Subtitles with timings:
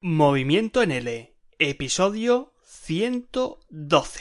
[0.00, 4.20] Movimiento en L, episodio 112.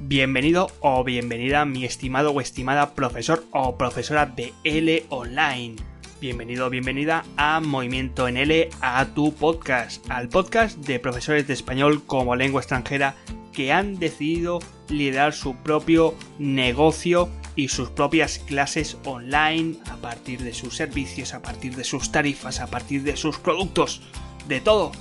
[0.00, 5.91] Bienvenido o bienvenida, mi estimado o estimada profesor o profesora de L Online.
[6.22, 12.04] Bienvenido bienvenida a Movimiento en L, a tu podcast, al podcast de profesores de español
[12.06, 13.16] como lengua extranjera
[13.52, 20.54] que han decidido liderar su propio negocio y sus propias clases online a partir de
[20.54, 24.02] sus servicios, a partir de sus tarifas, a partir de sus productos,
[24.46, 24.92] de todo.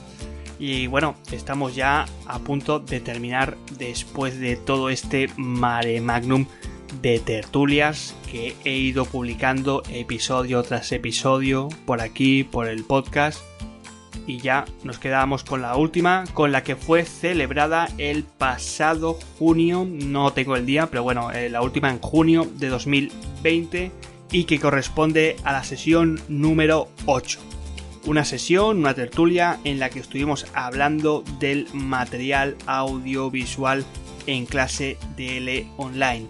[0.58, 6.48] Y bueno, estamos ya a punto de terminar después de todo este mare magnum
[7.02, 13.42] de tertulias que he ido publicando episodio tras episodio por aquí, por el podcast.
[14.28, 19.88] Y ya nos quedamos con la última, con la que fue celebrada el pasado junio,
[19.90, 23.92] no tengo el día, pero bueno, eh, la última en junio de 2020
[24.32, 27.40] y que corresponde a la sesión número 8
[28.06, 33.86] una sesión, una tertulia en la que estuvimos hablando del material audiovisual
[34.26, 36.28] en clase DL online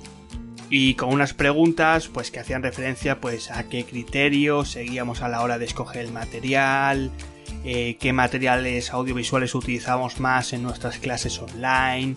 [0.72, 5.42] y con unas preguntas pues que hacían referencia pues a qué criterios seguíamos a la
[5.42, 7.12] hora de escoger el material,
[7.66, 12.16] eh, qué materiales audiovisuales utilizamos más en nuestras clases online,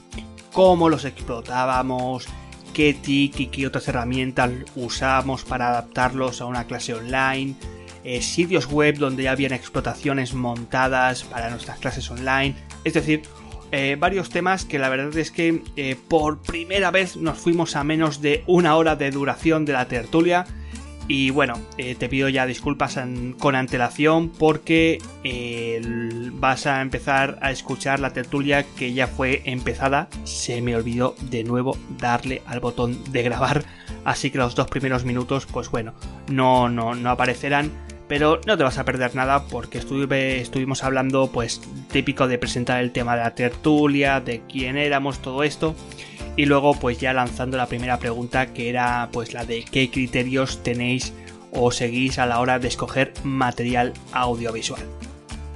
[0.52, 2.26] cómo los explotábamos,
[2.72, 7.56] qué TIC y qué otras herramientas usábamos para adaptarlos a una clase online,
[8.04, 13.22] eh, sitios web donde ya habían explotaciones montadas para nuestras clases online, es decir,
[13.76, 17.82] eh, varios temas que la verdad es que eh, por primera vez nos fuimos a
[17.82, 20.46] menos de una hora de duración de la tertulia.
[21.08, 22.98] Y bueno, te pido ya disculpas
[23.38, 25.02] con antelación porque
[26.38, 30.08] vas a empezar a escuchar la tertulia que ya fue empezada.
[30.22, 33.64] Se me olvidó de nuevo darle al botón de grabar,
[34.06, 35.92] así que los dos primeros minutos, pues bueno,
[36.30, 37.70] no, no, no aparecerán
[38.08, 41.60] pero no te vas a perder nada porque estuvimos hablando pues
[41.90, 45.74] típico de presentar el tema de la tertulia, de quién éramos, todo esto
[46.36, 50.62] y luego pues ya lanzando la primera pregunta que era pues la de qué criterios
[50.62, 51.12] tenéis
[51.52, 54.82] o seguís a la hora de escoger material audiovisual.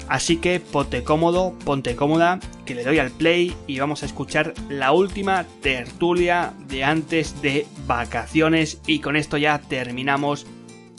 [0.08, 4.54] Así que ponte cómodo, ponte cómoda, que le doy al play y vamos a escuchar
[4.70, 10.46] la última tertulia de antes de vacaciones y con esto ya terminamos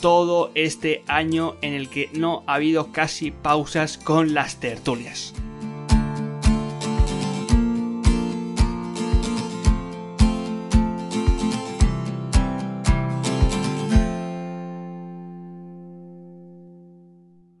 [0.00, 5.34] todo este año en el que no ha habido casi pausas con las tertulias.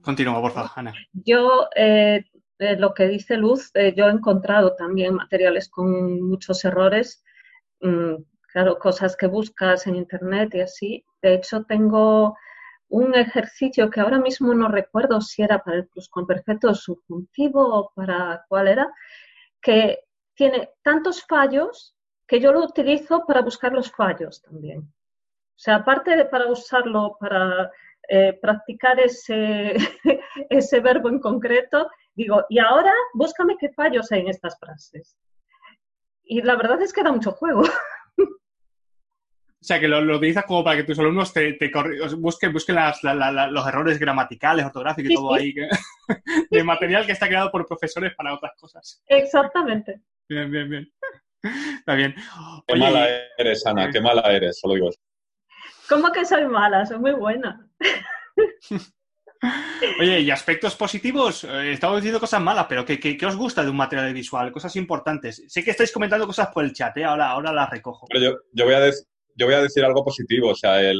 [0.02, 0.92] Continúa, por favor, Ana.
[1.12, 2.24] Yo, eh,
[2.58, 7.22] lo que dice Luz, eh, yo he encontrado también materiales con muchos errores.
[7.80, 8.16] Mm,
[8.52, 11.04] claro, cosas que buscas en internet y así.
[11.22, 12.36] De hecho, tengo
[12.88, 18.44] un ejercicio que ahora mismo no recuerdo si era para el pluscuamperfecto subjuntivo o para
[18.48, 18.92] cuál era,
[19.62, 20.00] que
[20.34, 21.94] tiene tantos fallos
[22.26, 24.80] que yo lo utilizo para buscar los fallos también.
[24.80, 27.70] O sea, aparte de para usarlo para
[28.08, 29.74] eh, practicar ese,
[30.50, 35.16] ese verbo en concreto, digo, y ahora búscame qué fallos hay en estas frases.
[36.24, 37.62] Y la verdad es que da mucho juego.
[39.62, 41.58] O sea, que lo, utilizas como para que tus alumnos te,
[42.16, 45.54] busquen, busquen los errores gramaticales, ortográficos y todo ahí,
[46.50, 49.02] de material que está creado por profesores para otras cosas.
[49.06, 50.00] Exactamente.
[50.26, 50.92] Bien, bien, bien.
[51.78, 52.14] Está bien.
[52.66, 53.06] qué mala
[53.36, 55.00] eres, Ana, qué mala eres, solo digo eso.
[55.90, 56.86] ¿Cómo que soy mala?
[56.86, 57.68] Soy muy buena.
[59.98, 63.70] Oye, y aspectos positivos, eh, estamos diciendo cosas malas, pero ¿qué, ¿qué, os gusta de
[63.70, 64.52] un material visual?
[64.52, 65.42] Cosas importantes.
[65.48, 67.04] Sé que estáis comentando cosas por el chat, ¿eh?
[67.04, 68.06] ahora, ahora las recojo.
[68.08, 68.80] Pero yo, yo, voy a
[69.34, 70.98] yo voy a decir algo positivo, o sea, el...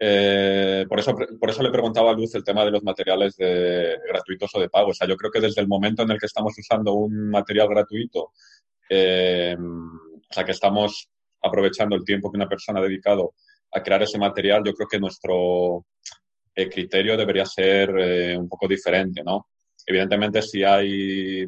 [0.00, 3.98] Eh, por, eso, por eso le preguntaba a Luz el tema de los materiales de,
[4.06, 4.90] gratuitos o de pago.
[4.90, 7.68] O sea, yo creo que desde el momento en el que estamos usando un material
[7.68, 8.30] gratuito,
[8.88, 11.08] eh, o sea, que estamos
[11.42, 13.34] aprovechando el tiempo que una persona ha dedicado
[13.72, 15.84] a crear ese material, yo creo que nuestro,
[16.54, 19.48] el criterio debería ser eh, un poco diferente, ¿no?
[19.84, 21.44] Evidentemente, si hay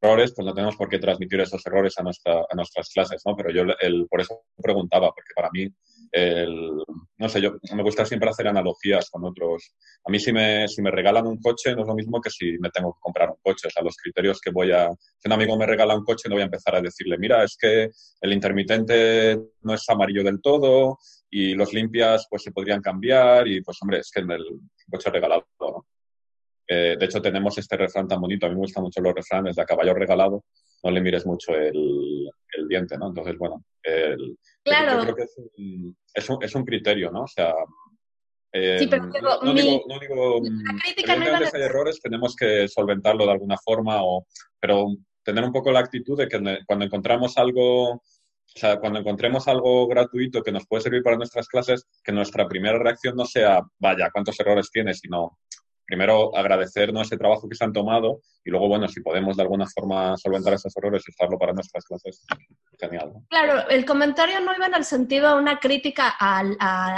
[0.00, 3.34] errores, pues no tenemos por qué transmitir esos errores a, nuestra, a nuestras clases, ¿no?
[3.36, 5.68] Pero yo el, por eso preguntaba, porque para mí,
[6.12, 6.82] el,
[7.18, 9.74] no sé, yo me gusta siempre hacer analogías con otros.
[10.04, 12.58] A mí si me, si me regalan un coche no es lo mismo que si
[12.58, 13.68] me tengo que comprar un coche.
[13.68, 14.88] O sea, los criterios que voy a...
[14.90, 17.56] Si un amigo me regala un coche no voy a empezar a decirle, mira, es
[17.60, 17.90] que
[18.20, 20.98] el intermitente no es amarillo del todo
[21.30, 24.60] y los limpias pues se podrían cambiar y pues hombre, es que el
[24.90, 25.84] coche regalado, ¿no?
[26.68, 28.46] Eh, de hecho, tenemos este refrán tan bonito.
[28.46, 30.44] A mí me gustan mucho los refranes de a caballo regalado,
[30.84, 32.30] no le mires mucho el,
[32.68, 33.08] diente, ¿no?
[33.08, 33.64] Entonces, bueno,
[34.62, 34.98] claro.
[34.98, 37.22] yo creo que es un, es, un, criterio, ¿no?
[37.22, 37.54] O sea,
[38.52, 43.24] sí, pero em, no, digo, no digo, la crítica no hay errores, tenemos que solventarlo
[43.24, 44.26] de alguna forma, o,
[44.60, 44.88] pero
[45.22, 48.02] tener un poco la actitud de que cuando encontramos algo, o
[48.44, 52.78] sea, cuando encontremos algo gratuito que nos puede servir para nuestras clases, que nuestra primera
[52.78, 55.38] reacción no sea, vaya, cuántos errores tiene, sino,
[55.88, 59.66] primero agradecer ese trabajo que se han tomado y luego, bueno, si podemos de alguna
[59.66, 62.26] forma solventar esos errores y usarlo para nuestras clases,
[62.78, 63.14] genial.
[63.30, 66.42] Claro, el comentario no iba en el sentido de una crítica a,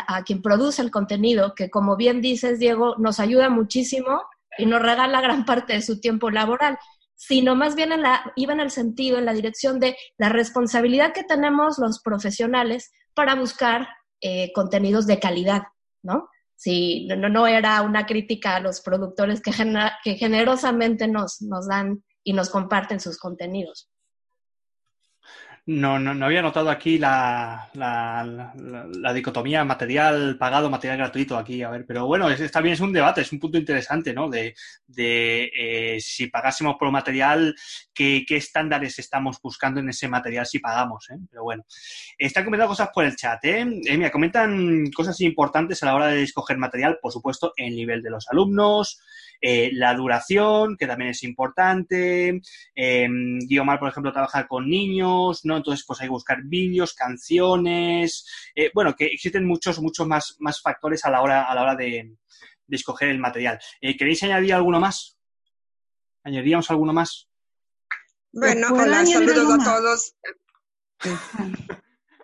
[0.08, 4.22] a, quien produce el contenido, que como bien dices, Diego, nos ayuda muchísimo
[4.58, 6.76] y nos regala gran parte de su tiempo laboral,
[7.14, 11.12] sino más bien en la, iba en el sentido, en la dirección de la responsabilidad
[11.12, 13.88] que tenemos los profesionales para buscar
[14.20, 15.62] eh, contenidos de calidad,
[16.02, 16.28] ¿no?
[16.60, 19.50] Si no, no era una crítica a los productores que,
[20.04, 23.88] que generosamente nos, nos dan y nos comparten sus contenidos.
[25.72, 28.52] No, no, no, había notado aquí la, la,
[28.92, 32.92] la, dicotomía material pagado, material gratuito aquí, a ver, pero bueno, es, también es un
[32.92, 34.28] debate, es un punto interesante, ¿no?
[34.28, 34.56] De,
[34.88, 37.54] de eh, si pagásemos por material,
[37.94, 41.18] ¿qué, ¿qué, estándares estamos buscando en ese material si pagamos, ¿eh?
[41.30, 41.64] Pero bueno,
[42.18, 43.60] están comentando cosas por el chat, ¿eh?
[43.60, 48.02] eh mira, comentan cosas importantes a la hora de escoger material, por supuesto, el nivel
[48.02, 49.00] de los alumnos,
[49.40, 52.42] eh, la duración, que también es importante.
[52.74, 53.08] Eh,
[53.46, 55.56] Guiomar, por ejemplo, trabaja con niños, ¿no?
[55.56, 58.26] Entonces, pues hay que buscar vídeos, canciones.
[58.54, 61.76] Eh, bueno, que existen muchos, muchos más, más factores a la hora, a la hora
[61.76, 62.16] de,
[62.68, 63.58] escoger el material.
[63.80, 65.18] Eh, ¿Queréis añadir alguno más?
[66.22, 67.28] ¿Añadiríamos alguno más?
[68.32, 70.14] Bueno, hola, saludos a todos.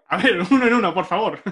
[0.08, 1.42] A ver, uno en uno, por favor.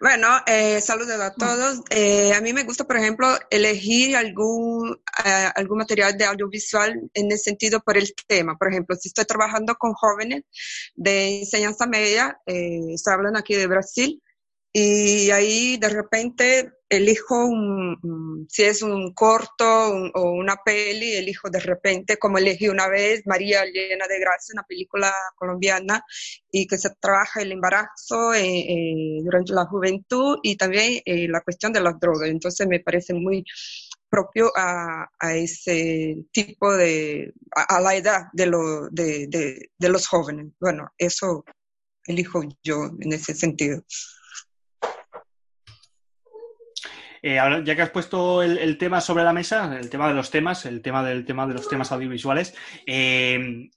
[0.00, 1.80] Bueno, eh, saludos a todos.
[1.90, 7.32] Eh, a mí me gusta, por ejemplo, elegir algún, eh, algún material de audiovisual en
[7.32, 8.56] el sentido por el tema.
[8.58, 10.42] Por ejemplo, si estoy trabajando con jóvenes
[10.94, 14.22] de enseñanza media, eh, estoy hablando aquí de Brasil,
[14.72, 19.64] y ahí de repente elijo un, si es un corto
[20.14, 24.64] o una peli, elijo de repente, como elegí una vez, María llena de gracia, una
[24.64, 26.04] película colombiana,
[26.50, 31.42] y que se trabaja el embarazo eh, eh, durante la juventud y también eh, la
[31.42, 32.28] cuestión de las drogas.
[32.28, 33.44] Entonces me parece muy
[34.08, 40.52] propio a, ese tipo de, a, la edad de, de los jóvenes.
[40.60, 41.44] Bueno, eso
[42.06, 43.82] elijo yo en ese sentido.
[47.26, 50.66] Eh, ya que has puesto el, tema sobre la mesa, el tema de los temas,
[50.66, 52.54] el tema del tema de los temas audiovisuales,
[52.84, 53.70] eh,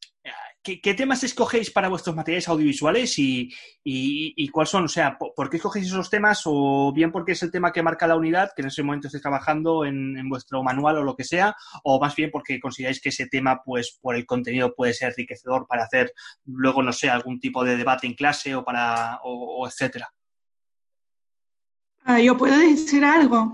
[0.61, 3.49] ¿qué, temas escogéis para vuestros materiales audiovisuales y,
[3.85, 4.83] y, cuáles son?
[4.83, 6.41] O sea, ¿por, qué escogéis esos temas?
[6.44, 9.21] O bien porque es el tema que marca la unidad, que en ese momento estéis
[9.21, 13.27] trabajando en, vuestro manual o lo que sea, o más bien porque consideráis que ese
[13.27, 16.11] tema, pues, por el contenido puede ser enriquecedor para hacer
[16.44, 20.11] luego, no sé, algún tipo de debate en clase o para, o etcétera.
[22.09, 23.52] Ah, yo puedo decir algo.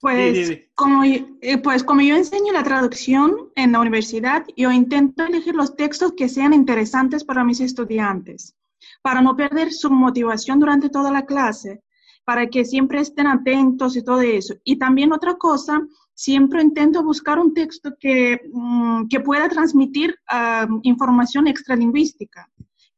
[0.00, 5.56] Pues, Como, eh, pues como yo enseño la traducción en la universidad, yo intento elegir
[5.56, 8.54] los textos que sean interesantes para mis estudiantes,
[9.02, 11.82] para no perder su motivación durante toda la clase,
[12.24, 14.54] para que siempre estén atentos y todo eso.
[14.62, 20.68] Y también otra cosa, siempre intento buscar un texto que, mm, que pueda transmitir ah,
[20.84, 22.48] información extralingüística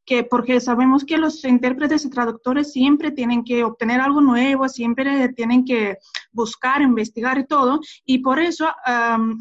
[0.09, 5.29] que porque sabemos que los intérpretes y traductores siempre tienen que obtener algo nuevo, siempre
[5.33, 5.99] tienen que
[6.31, 8.67] buscar, investigar y todo, y por eso,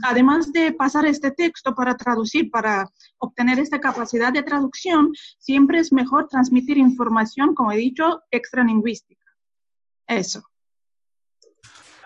[0.02, 5.90] además de pasar este texto para traducir, para obtener esta capacidad de traducción, siempre es
[5.90, 9.24] mejor transmitir información, como he dicho, extralingüística.
[10.06, 10.42] Eso.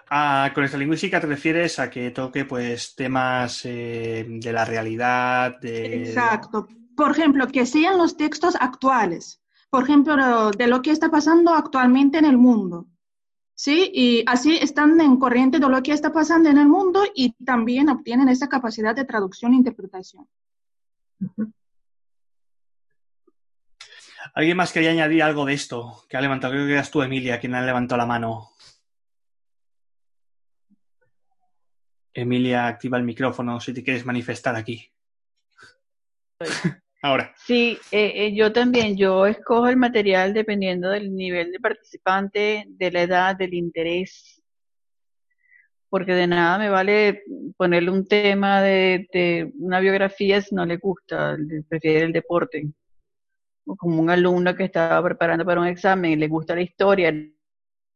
[0.09, 5.59] Ah, con esta lingüística te refieres a que toque pues temas eh, de la realidad,
[5.59, 6.11] de...
[6.11, 11.55] Exacto, por ejemplo, que sean los textos actuales, por ejemplo, de lo que está pasando
[11.55, 12.87] actualmente en el mundo.
[13.55, 13.91] ¿Sí?
[13.95, 17.89] Y así están en corriente de lo que está pasando en el mundo y también
[17.91, 20.27] obtienen esa capacidad de traducción e interpretación.
[24.35, 26.55] ¿Alguien más quería añadir algo de esto que ha levantado?
[26.55, 28.51] Creo que eras tú, Emilia, quien ha levantado la mano.
[32.15, 34.92] Emilia, activa el micrófono si te quieres manifestar aquí.
[37.05, 37.35] Ahora.
[37.37, 42.93] Sí, eh, eh, yo también, yo escojo el material dependiendo del nivel de participante, de
[42.93, 44.41] la edad, del interés,
[45.89, 47.25] porque de nada me vale
[47.57, 51.37] ponerle un tema de, una biografía si no le gusta,
[51.69, 52.69] prefiere el deporte.
[53.67, 57.13] O como un alumno que estaba preparando para un examen y le gusta la historia,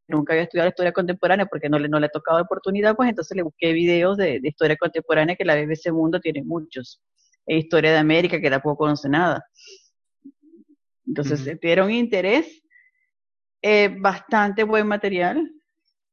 [0.08, 3.36] nunca había estudiado historia contemporánea porque no le, no le ha tocado oportunidad, pues entonces
[3.36, 7.00] le busqué videos de, de historia contemporánea que la BBC Mundo tiene muchos
[7.46, 9.46] historia de América, que tampoco conoce nada.
[11.06, 11.94] Entonces, uh -huh.
[11.94, 12.62] interés,
[13.62, 15.50] eh, bastante buen material,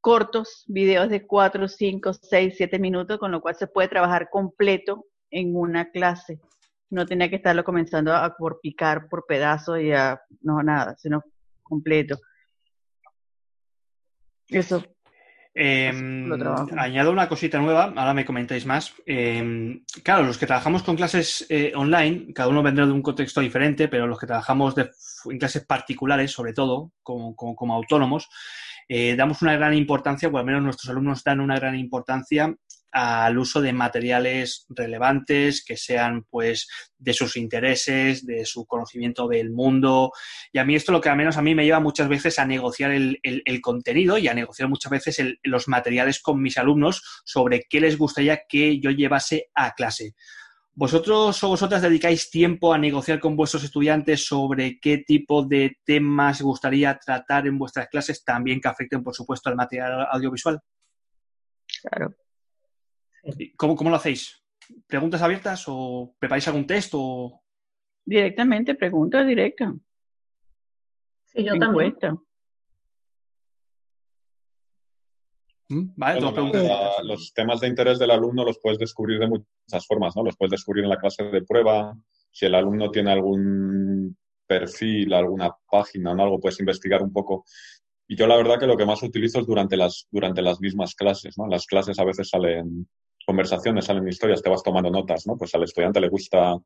[0.02, 5.06] cortos, videos de 4, 5, 6, 7 minutos, con lo cual se puede trabajar completo
[5.32, 6.40] en una clase.
[6.90, 11.24] No tenía que estarlo comenzando a por picar por pedazos y a, no nada, sino
[11.64, 12.20] completo.
[14.48, 14.84] Eso
[15.56, 15.92] eh,
[16.78, 18.94] añado una cosita nueva, ahora me comentáis más.
[19.06, 23.42] Eh, claro, los que trabajamos con clases eh, online, cada uno vendrá de un contexto
[23.42, 24.90] diferente, pero los que trabajamos de,
[25.26, 28.30] en clases particulares, sobre todo, como, como, como autónomos,
[28.88, 32.54] eh, damos una gran importancia, o al menos nuestros alumnos dan una gran importancia
[32.94, 39.50] al uso de materiales relevantes que sean pues de sus intereses, de su conocimiento del
[39.50, 40.12] mundo.
[40.52, 42.46] Y a mí esto lo que al menos a mí me lleva muchas veces a
[42.46, 47.64] negociar el, el, contenido y a negociar muchas veces los materiales con mis alumnos sobre
[47.68, 50.14] qué les gustaría que yo llevase a clase.
[50.76, 56.42] ¿Vosotros o vosotras dedicáis tiempo a negociar con vuestros estudiantes sobre qué tipo de temas
[56.42, 60.60] gustaría tratar en vuestras clases, también que afecten, por supuesto, al material audiovisual?
[61.82, 62.16] Claro.
[63.56, 64.44] ¿Cómo, ¿Cómo, lo hacéis?
[64.88, 67.00] ¿Preguntas abiertas o preparáis algún texto?
[67.02, 67.44] O...
[68.06, 69.74] Directamente, preguntas directas.
[71.26, 71.96] Sí, yo también.
[75.70, 75.94] ¿Mm?
[75.96, 80.16] Vale, bueno, la, los temas de interés del alumno los puedes descubrir de muchas formas,
[80.16, 80.24] ¿no?
[80.24, 81.98] Los puedes descubrir en la clase de prueba.
[82.32, 86.24] Si el alumno tiene algún perfil, alguna página, ¿no?
[86.24, 87.46] algo, puedes investigar un poco.
[88.08, 90.94] Y yo la verdad que lo que más utilizo es durante las, durante las mismas
[90.94, 91.48] clases, ¿no?
[91.48, 92.88] Las clases a veces salen
[93.26, 95.38] conversaciones, salen historias, te vas tomando notas, ¿no?
[95.38, 96.58] Pues al estudiante le gusta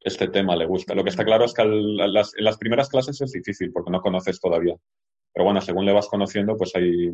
[0.00, 0.94] este tema, le gusta.
[0.94, 3.90] Lo que está claro es que al, las, en las primeras clases es difícil porque
[3.90, 4.76] no conoces todavía.
[5.32, 7.10] Pero bueno, según le vas conociendo, pues ahí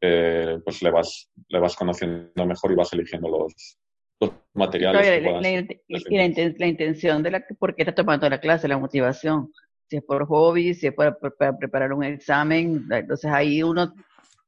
[0.00, 3.78] eh, pues le vas, le vas conociendo mejor y vas eligiendo los,
[4.20, 5.02] los materiales.
[5.02, 8.68] Claro, la, la, y la, la, intención de la, por qué estás tomando la clase,
[8.68, 9.52] la motivación.
[9.88, 13.92] Si es por hobby, si es para, para preparar un examen, entonces ahí uno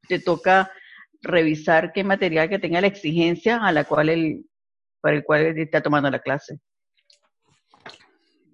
[0.07, 0.71] te toca
[1.23, 4.47] revisar qué material que tenga la exigencia a la cual él,
[5.00, 6.59] para el cual está tomando la clase.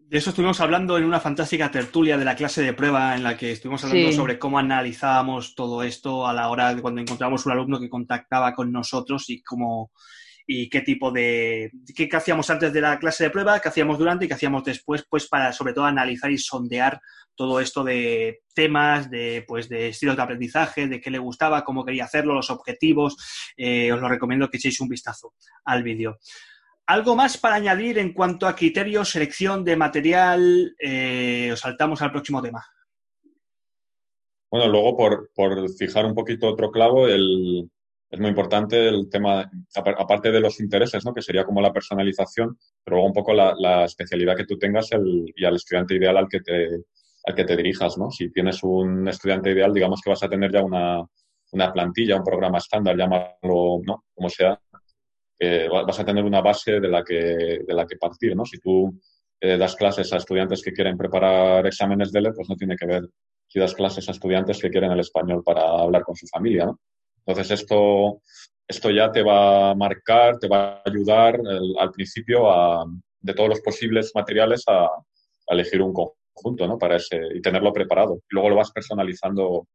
[0.09, 3.37] De eso estuvimos hablando en una fantástica tertulia de la clase de prueba en la
[3.37, 4.17] que estuvimos hablando sí.
[4.17, 8.55] sobre cómo analizábamos todo esto a la hora de cuando encontramos un alumno que contactaba
[8.55, 9.91] con nosotros y cómo
[10.47, 14.25] y qué tipo de qué, hacíamos antes de la clase de prueba, qué hacíamos durante
[14.25, 17.01] y qué hacíamos después, pues para sobre todo analizar y sondear
[17.35, 21.85] todo esto de temas, de pues de estilos de aprendizaje, de qué le gustaba, cómo
[21.85, 23.17] quería hacerlo, los objetivos.
[23.57, 25.35] Eh, os lo recomiendo que echéis un vistazo
[25.65, 26.19] al vídeo.
[26.87, 30.77] ¿Algo más para añadir en cuanto a criterios, selección de material?
[30.79, 32.65] Eh, os saltamos al próximo tema.
[34.49, 37.69] Bueno, luego por, por fijar un poquito otro clavo, el,
[38.11, 41.13] es muy importante el tema, aparte de los intereses, ¿no?
[41.13, 44.91] que sería como la personalización, pero luego un poco la, especialidad que tú tengas
[45.35, 46.69] y al estudiante ideal al que, te,
[47.25, 47.99] al que te dirijas.
[47.99, 48.11] ¿no?
[48.11, 51.05] Si tienes un estudiante ideal, digamos que vas a tener ya una,
[51.73, 54.05] plantilla, un programa estándar, llámalo ¿no?
[54.15, 54.61] como sea,
[55.39, 58.47] eh, vas a tener una base de la que, de la que partir, ¿no?
[58.47, 58.99] Si tú
[59.39, 62.87] eh, das clases a estudiantes que quieren preparar exámenes de ELE, pues no tiene que
[62.87, 63.03] ver
[63.47, 66.81] si das clases a estudiantes que quieren el español para hablar con su familia, ¿no?
[67.27, 68.23] Entonces esto,
[68.67, 71.41] esto ya te va a marcar, te va a ayudar
[71.79, 72.85] al principio a,
[73.21, 74.91] de todos los posibles materiales a, a,
[75.49, 76.79] elegir un conjunto, ¿no?
[76.79, 78.17] Para ese, y tenerlo preparado.
[78.17, 79.67] Y luego lo vas personalizando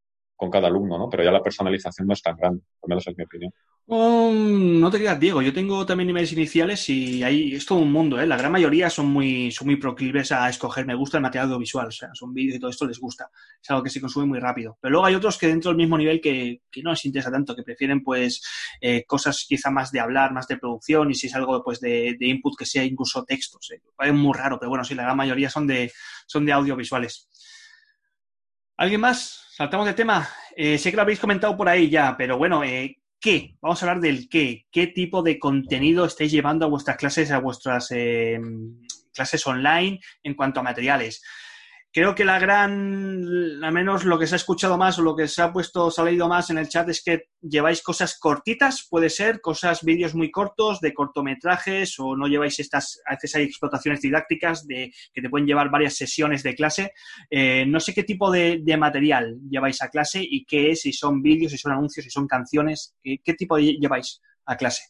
[0.41, 1.07] con cada alumno, ¿no?
[1.07, 3.53] Pero ya la personalización no es tan grande, al menos es mi opinión.
[3.85, 7.91] Um, no te digas, Diego, yo tengo también niveles iniciales y ahí es todo un
[7.91, 8.25] mundo, ¿eh?
[8.25, 11.89] La gran mayoría son muy, son muy proclives a escoger, me gusta el material audiovisual,
[11.89, 13.29] o sea, son vídeos y todo esto les gusta,
[13.61, 14.79] es algo que se consume muy rápido.
[14.81, 17.55] Pero luego hay otros que dentro del mismo nivel que, que no les interesa tanto,
[17.55, 18.41] que prefieren pues
[18.81, 22.15] eh, cosas quizá más de hablar, más de producción y si es algo pues de,
[22.19, 23.81] de input que sea incluso textos, ¿eh?
[23.99, 25.91] es muy raro, pero bueno, sí, la gran mayoría son de,
[26.25, 27.29] son de audiovisuales.
[28.77, 29.40] ¿Alguien más?
[29.53, 30.29] Saltamos de tema.
[30.55, 33.57] Eh, sé que lo habéis comentado por ahí ya, pero bueno, eh, ¿qué?
[33.59, 34.65] Vamos a hablar del qué.
[34.71, 38.39] ¿Qué tipo de contenido estáis llevando a vuestras clases, a vuestras eh,
[39.13, 41.21] clases online en cuanto a materiales?
[41.91, 45.27] Creo que la gran, al menos lo que se ha escuchado más o lo que
[45.27, 48.87] se ha puesto, se ha leído más en el chat es que lleváis cosas cortitas,
[48.89, 53.43] puede ser, cosas, vídeos muy cortos, de cortometrajes, o no lleváis estas, a veces hay
[53.43, 56.93] explotaciones didácticas de, que te pueden llevar varias sesiones de clase.
[57.29, 61.21] Eh, no sé qué tipo de, material lleváis a clase y qué es, si son
[61.21, 64.83] vídeos, si son anuncios, si son canciones, qué, qué tipo lleváis a clase.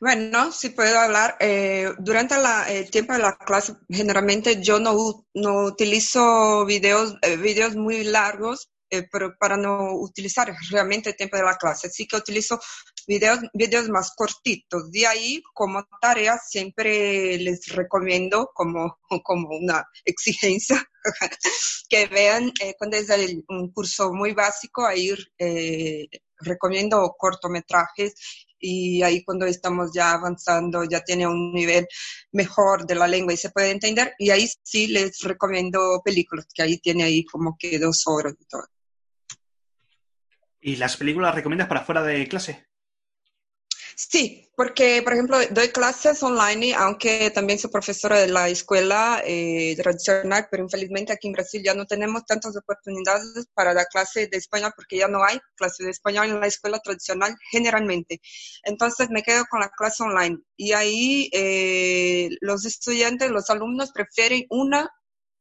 [0.00, 1.36] Bueno, si puedo hablar.
[1.40, 2.36] Eh, durante
[2.68, 8.70] el tiempo de la clase, generalmente yo no, no utilizo videos, eh, videos muy largos
[8.90, 9.08] eh,
[9.40, 11.88] para no utilizar realmente el tiempo de la clase.
[11.88, 12.60] Así que utilizo
[13.08, 14.88] videos, videos más cortitos.
[14.92, 20.80] De ahí, como tarea, siempre les recomiendo como, como una exigencia
[21.90, 23.08] que vean cuando es
[23.48, 25.10] un curso muy básico, ahí
[26.40, 28.14] recomiendo cortometrajes
[28.60, 31.86] y ahí cuando estamos ya avanzando, ya tiene un nivel
[32.32, 36.62] mejor de la lengua y se puede entender, y ahí sí les recomiendo películas, que
[36.62, 38.64] ahí tiene ahí como que dos horas y todo.
[40.60, 42.66] ¿Y las películas recomiendas para fuera de clase?
[44.00, 49.74] Sí, porque, por ejemplo, doy clases online, aunque también soy profesora de la escuela eh,
[49.76, 54.36] tradicional, pero infelizmente aquí en Brasil ya no tenemos tantas oportunidades para dar clase de
[54.38, 58.20] español porque ya no hay clase de español en la escuela tradicional generalmente.
[58.62, 64.44] Entonces me quedo con la clase online y ahí eh, los estudiantes, los alumnos prefieren
[64.50, 64.88] una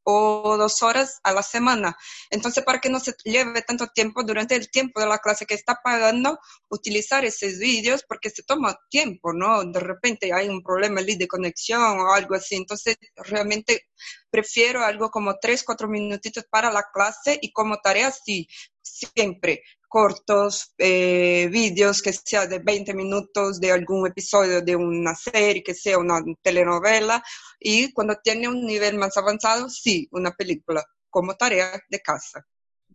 [0.09, 1.97] o dos horas a la semana.
[2.29, 5.53] Entonces, para que no se lleve tanto tiempo durante el tiempo de la clase que
[5.53, 9.65] está pagando, utilizar esos vídeos porque se toma tiempo, ¿no?
[9.65, 12.55] De repente hay un problema de conexión o algo así.
[12.55, 13.87] Entonces, realmente
[14.29, 18.47] prefiero algo como tres, cuatro minutitos para la clase y como tarea, sí,
[18.81, 25.63] siempre cortos, eh, vídeos que sea de 20 minutos de algún episodio de una serie,
[25.63, 27.23] que sea una telenovela,
[27.59, 32.45] y cuando tiene un nivel más avanzado, sí, una película, como tarea de casa.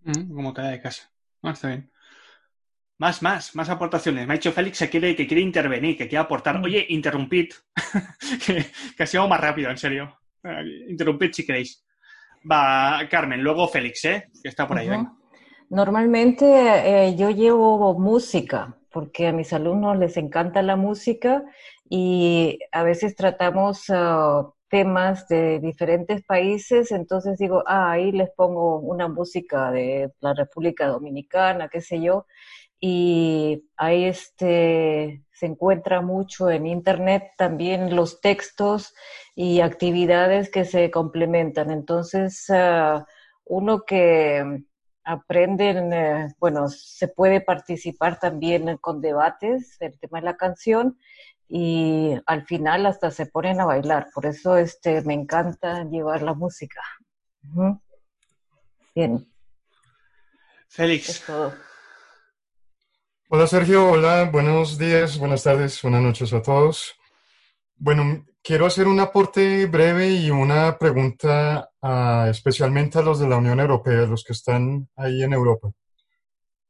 [0.03, 1.11] Mm, como tarea de casa.
[1.43, 1.91] Ah, está bien.
[2.99, 4.27] Más, más, más aportaciones.
[4.27, 6.59] Me ha dicho Félix que quiere, que quiere intervenir, que quiere aportar.
[6.59, 6.65] Mm.
[6.65, 7.53] Oye, interrumpid.
[8.47, 10.19] que, que ha sido más rápido, en serio.
[10.89, 11.85] Interrumpid si queréis.
[12.51, 14.31] Va, Carmen, luego Félix, ¿eh?
[14.43, 14.89] Que está por ahí.
[15.73, 16.45] Normalmente
[17.07, 21.45] eh, yo llevo música, porque a mis alumnos les encanta la música
[21.89, 28.81] y a veces tratamos ah, temas de diferentes países, entonces digo, ah, ahí les pongo
[28.81, 32.27] una música de la República Dominicana, qué sé yo,
[32.79, 38.93] y ahí este, se encuentra mucho en Internet también los textos
[39.35, 41.71] y actividades que se complementan.
[41.71, 43.07] Entonces, ah,
[43.47, 44.65] uno que
[45.05, 50.99] aprenden, eh, bueno, se puede participar también con debates del tema de la canción
[51.49, 54.09] y al final hasta se ponen a bailar.
[54.15, 56.81] Por eso este, me encanta llevar la música.
[58.95, 59.29] Bien.
[60.69, 61.25] Félix.
[63.29, 66.95] Hola Sergio, hola, buenos días, buenas tardes, buenas noches a todos.
[67.77, 71.71] Bueno, quiero hacer un aporte breve y una pregunta
[72.29, 75.71] especialmente a los de la Unión Europea, los que están ahí en Europa.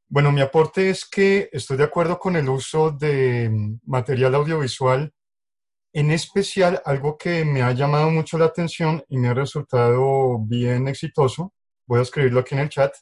[0.07, 3.49] Bueno, mi aporte es que estoy de acuerdo con el uso de
[3.85, 5.11] material audiovisual,
[5.91, 10.87] en especial algo que me ha llamado mucho la atención y me ha resultado bien
[10.87, 11.53] exitoso,
[11.87, 12.93] voy a escribirlo aquí en el chat,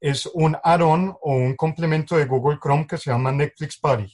[0.00, 4.06] es un add-on o un complemento de Google Chrome que se llama Netflix Party.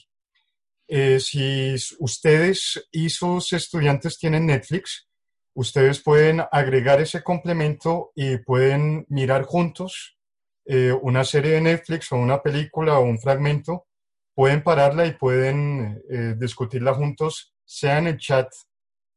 [0.93, 5.07] Eh, si ustedes y sus estudiantes tienen Netflix,
[5.53, 10.17] ustedes pueden agregar ese complemento y pueden mirar juntos
[10.65, 13.87] eh, una serie de Netflix o una película o un fragmento,
[14.35, 18.51] pueden pararla y pueden eh, discutirla juntos, sea en el chat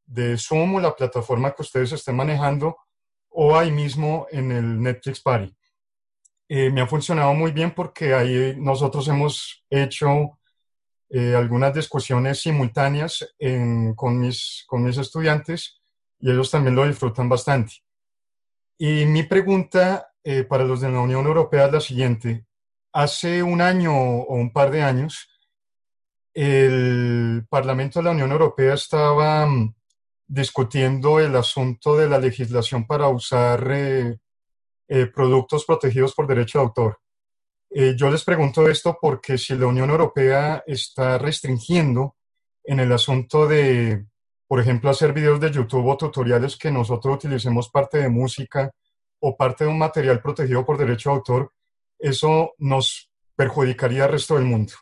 [0.07, 2.77] de Zoom o la plataforma que ustedes estén manejando
[3.31, 5.53] o ahí mismo en el Netflix Party.
[6.49, 10.39] me ha funcionado muy bien porque ahí nosotros hemos hecho
[11.11, 13.35] eh, algunas discusiones simultáneas
[13.95, 15.81] con, mis, con mis estudiantes
[16.21, 17.75] y ellos también lo disfrutan bastante.
[18.79, 22.47] Y mi pregunta eh, para los de la Unión Europea es la siguiente.
[22.93, 25.29] Hace un año o un par de años,
[26.33, 29.75] el Parlamento de la Unión Europea estaba mm,
[30.27, 34.17] discutiendo el asunto de la legislación para usar eh,
[35.15, 36.99] productos protegidos por derecho de autor.
[37.77, 42.15] Eh, yo les pregunto esto porque si la Unión Europea está restringiendo
[42.63, 44.07] en el asunto de,
[44.47, 48.71] por ejemplo, hacer videos de YouTube o tutoriales que nosotros utilicemos parte de música
[49.19, 51.53] o parte de un material protegido por derecho de autor,
[51.99, 54.75] eso nos perjudicaría al resto del mundo.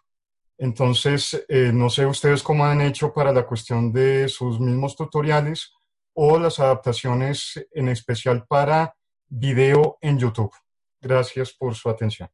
[0.59, 5.73] Entonces, eh, no sé ustedes cómo han hecho para la cuestión de sus mismos tutoriales
[6.13, 8.95] o las adaptaciones en especial para
[9.29, 10.53] video en YouTube.
[11.01, 12.29] Gracias por su atención.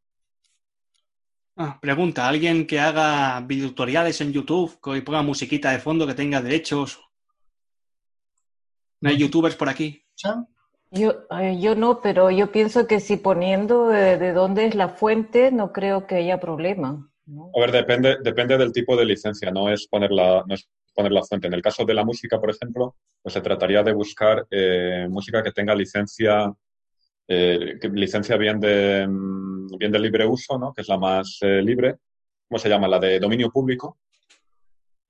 [1.60, 6.40] Ah, pregunta, ¿alguien que haga videotutoriales en YouTube, que ponga musiquita de fondo, que tenga
[6.40, 7.00] derechos?
[9.00, 10.04] ¿No hay youtubers por aquí?
[10.92, 15.50] Yo, eh, yo no, pero yo pienso que si poniendo de, dónde es la fuente,
[15.50, 17.10] no creo que haya problema.
[17.26, 21.10] A ver, depende, depende del tipo de licencia, no es poner la, no es poner
[21.10, 21.48] la fuente.
[21.48, 25.42] En el caso de la música, por ejemplo, pues se trataría de buscar eh, música
[25.42, 26.54] que tenga licencia,
[27.28, 30.72] eh, licencia bien de, mm, bien de libre uso, ¿no?
[30.72, 31.96] que es la más libre.
[32.48, 32.88] ¿Cómo se llama?
[32.88, 33.98] La de dominio público.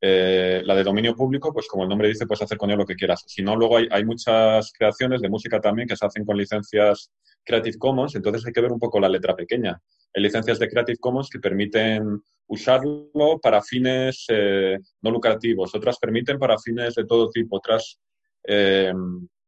[0.00, 2.86] Eh, la de dominio público, pues como el nombre dice, puedes hacer con ella lo
[2.86, 3.24] que quieras.
[3.26, 7.10] Si no, luego hay, muchas creaciones de música también que se hacen con licencias
[7.44, 9.80] Creative Commons, entonces hay que ver un poco la letra pequeña.
[10.14, 16.38] Hay licencias de Creative Commons que permiten usarlo para fines eh, no lucrativos, otras permiten
[16.38, 17.98] para fines de todo tipo, otras
[18.44, 18.92] eh,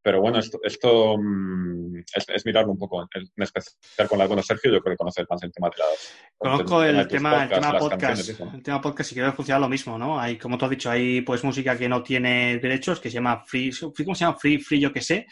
[0.02, 1.98] pero bueno, esto, esto mm,
[2.34, 5.42] es, mirarlo un poco, en especial con la bueno Sergio, yo creo que conoces más
[5.42, 6.14] el tema de las...
[6.38, 9.98] Conozco el, tema, el tema podcast, el tema podcast y creo que funciona lo mismo,
[9.98, 10.18] ¿no?
[10.18, 13.44] Hay, como tú has dicho, hay pues música que no tiene derechos, que se llama
[13.44, 14.38] Free, ¿cómo se llama?
[14.38, 15.26] Free, Free yo que sé,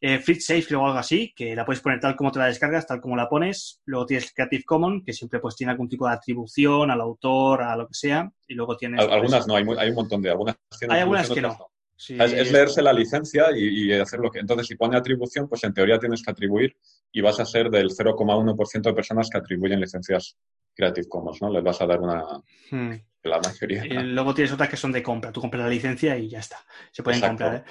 [0.00, 2.86] eh, Free Safe o algo así, que la puedes poner tal como te la descargas,
[2.86, 6.14] tal como la pones, luego tienes Creative Commons, que siempre pues tiene algún tipo de
[6.14, 9.04] atribución al autor, a lo que sea, y luego tienes...
[9.04, 10.56] Pues, algunas no, hay, hay un montón de, algunas
[10.88, 11.56] Hay algunas que no
[11.98, 14.38] es, leerse la licencia y, hacer lo que.
[14.38, 16.76] Entonces, si pone atribución, pues en teoría tienes que atribuir
[17.12, 20.36] y vas a ser del 0,1% de personas que atribuyen licencias
[20.74, 21.50] Creative Commons, ¿no?
[21.50, 22.22] Les vas a dar una.
[22.70, 22.92] Hmm.
[23.24, 23.84] La mayoría.
[23.84, 25.32] Y luego tienes otras que son de compra.
[25.32, 26.64] Tú compras la licencia y ya está.
[26.92, 27.56] Se pueden comprar.
[27.56, 27.64] ¿eh?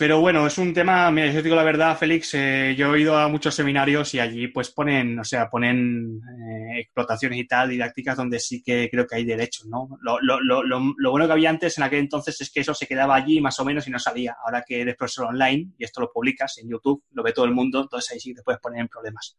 [0.00, 3.18] Pero bueno, es un tema, mira, yo digo la verdad, Félix, eh, yo he ido
[3.18, 8.16] a muchos seminarios y allí pues ponen, o sea, ponen eh, explotaciones y tal, didácticas
[8.16, 9.90] donde sí que creo que hay derechos, ¿no?
[10.00, 12.86] Lo, lo, lo, lo, bueno que había antes en aquel entonces es que eso se
[12.86, 14.38] quedaba allí más o menos y no salía.
[14.42, 17.52] Ahora que eres profesor online y esto lo publicas en YouTube, lo ve todo el
[17.52, 19.36] mundo, entonces ahí sí te puedes poner en problemas.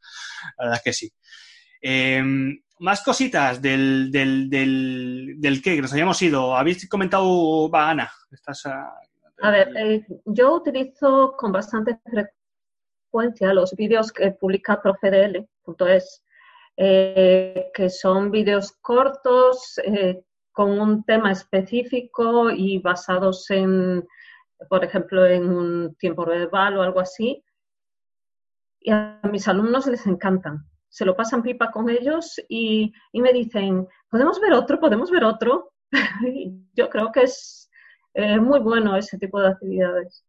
[0.59, 1.11] La verdad es que sí.
[1.81, 6.55] Em, más cositas del, del, del, del que nos habíamos ido.
[6.55, 8.63] Habéis comentado, va, Ana, estás...
[9.41, 16.23] A ver, eh, yo utilizo con bastante frecuencia los vídeos que publica profedl.es,
[16.77, 24.07] eh, que son vídeos cortos eh, con un tema específico y basados en,
[24.69, 27.43] por ejemplo, en un tiempo verbal o algo así.
[28.79, 30.67] Y a mis alumnos les encantan.
[30.87, 34.79] Se lo pasan pipa con ellos y, y me dicen, ¿podemos ver otro?
[34.79, 35.73] ¿Podemos ver otro?
[36.75, 37.70] yo creo que es
[38.13, 40.23] es muy bueno ese tipo de actividades.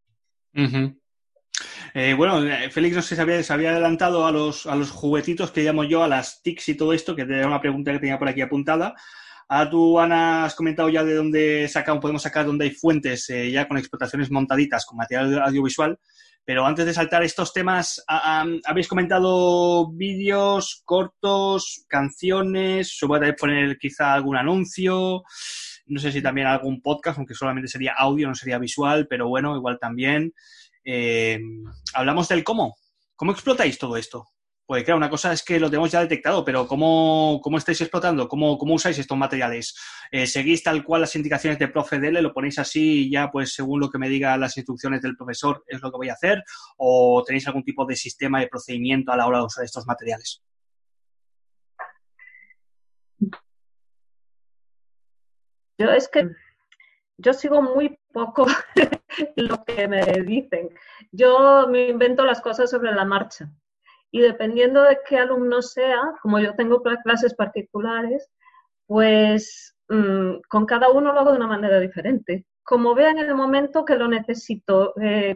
[1.93, 4.91] Eh, bueno, eh, Félix no sé si había, se había adelantado a los, a los
[4.91, 7.99] juguetitos que llamo yo, a las TICs y todo esto, que era una pregunta que
[7.99, 8.95] tenía por aquí apuntada.
[9.47, 13.51] A tú, Ana, has comentado ya de dónde sacamos, podemos sacar dónde hay fuentes eh,
[13.51, 15.99] ya con explotaciones montaditas con material audiovisual.
[16.45, 18.03] Pero antes de saltar estos temas,
[18.65, 25.23] habéis comentado vídeos cortos, canciones, se puede poner quizá algún anuncio.
[25.85, 29.55] No sé si también algún podcast, aunque solamente sería audio, no sería visual, pero bueno,
[29.55, 30.33] igual también.
[30.85, 31.39] Eh,
[31.93, 32.75] hablamos del cómo.
[33.15, 34.27] ¿Cómo explotáis todo esto?
[34.65, 38.29] Pues claro, una cosa es que lo tenemos ya detectado, pero ¿cómo, cómo estáis explotando?
[38.29, 39.75] ¿Cómo, ¿Cómo, usáis estos materiales?
[40.09, 42.21] Eh, ¿Seguís tal cual las indicaciones de profe Dele?
[42.21, 45.65] ¿Lo ponéis así y ya, pues según lo que me digan las instrucciones del profesor,
[45.67, 46.43] es lo que voy a hacer?
[46.77, 50.41] ¿O tenéis algún tipo de sistema de procedimiento a la hora de usar estos materiales?
[55.77, 56.29] Yo es que
[57.17, 58.45] yo sigo muy poco
[59.35, 60.69] lo que me dicen.
[61.11, 63.49] Yo me invento las cosas sobre la marcha.
[64.11, 68.29] Y dependiendo de qué alumno sea, como yo tengo clases particulares,
[68.85, 72.45] pues mm, con cada uno lo hago de una manera diferente.
[72.63, 74.93] Como vea en el momento que lo necesito.
[75.01, 75.35] Eh,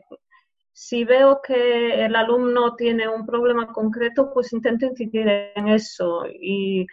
[0.73, 6.26] si veo que el alumno tiene un problema concreto, pues intento incidir en eso.
[6.28, 6.86] Y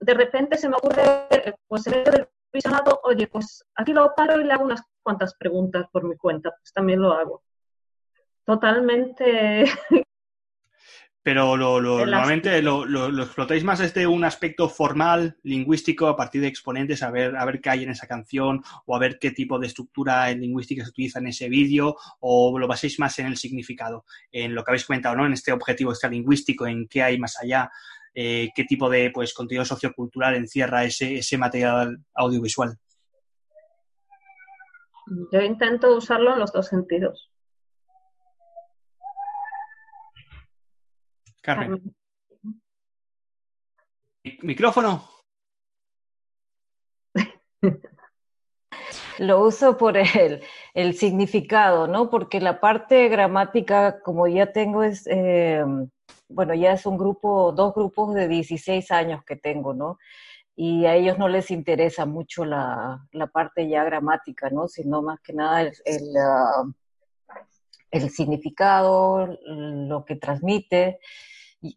[0.00, 4.44] de repente se me ocurre, pues en el visionado, oye, pues aquí lo paro y
[4.44, 7.42] le hago unas cuantas preguntas por mi cuenta, pues también lo hago.
[8.44, 9.64] Totalmente.
[11.22, 16.46] Pero lo, normalmente lo, lo, explotáis más desde un aspecto formal, lingüístico, a partir de
[16.46, 19.58] exponentes, a ver, a ver qué hay en esa canción, o a ver qué tipo
[19.58, 24.04] de estructura lingüística se utiliza en ese vídeo, o lo baséis más en el significado,
[24.30, 25.26] en lo que habéis comentado, ¿no?
[25.26, 27.72] En este objetivo este lingüístico, en qué hay más allá
[28.18, 32.74] eh, qué tipo de pues, contenido sociocultural encierra ese, ese material audiovisual.
[35.30, 37.30] Yo intento usarlo en los dos sentidos.
[41.42, 41.94] Carmen.
[44.40, 45.06] Micrófono.
[49.18, 52.08] Lo uso por el, el, significado, ¿no?
[52.08, 55.62] Porque la parte gramática, como ya tengo, es, eh,
[56.28, 59.98] bueno, ya es un grupo, dos grupos de 16 años que tengo, ¿no?
[60.54, 64.68] Y a ellos no les interesa mucho la, la parte ya gramática, ¿no?
[64.68, 66.14] Sino más que nada el, el,
[67.90, 70.98] el significado, lo que transmite.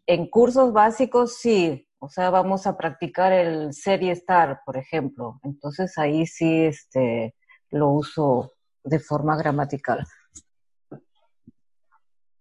[0.06, 5.38] En cursos básicos sí, o sea, vamos a practicar el serie star, por ejemplo.
[5.42, 7.34] Entonces ahí sí este,
[7.70, 10.06] lo uso de forma gramatical.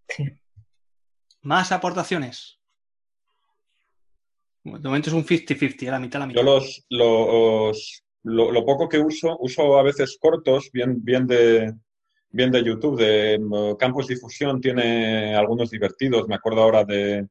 [0.08, 0.38] Sí.
[1.41, 2.60] ¿Más aportaciones?
[4.63, 6.41] De momento es un 50-50, la mitad, la mitad.
[6.41, 11.73] Yo los, los lo, poco que uso, uso a veces cortos, bien, bien, de,
[12.30, 16.28] bien de YouTube, de mm, Campos Difusión, tiene algunos divertidos.
[16.28, 17.28] Me acuerdo ahora de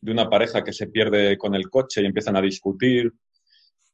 [0.00, 3.12] de una pareja que se pierde con el coche y empiezan a discutir,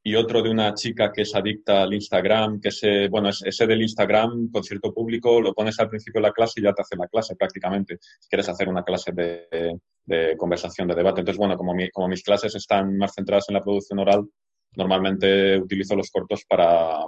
[0.07, 3.81] y otro de una chica que es adicta al Instagram, que ese, bueno, ese del
[3.81, 6.95] Instagram con cierto público lo pones al principio de la clase y ya te hace
[6.95, 11.21] la clase prácticamente, si quieres hacer una clase de, de conversación, de debate.
[11.21, 14.29] Entonces, bueno, como, mi, como mis clases están más centradas en la producción oral,
[14.77, 16.99] normalmente utilizo los cortos para,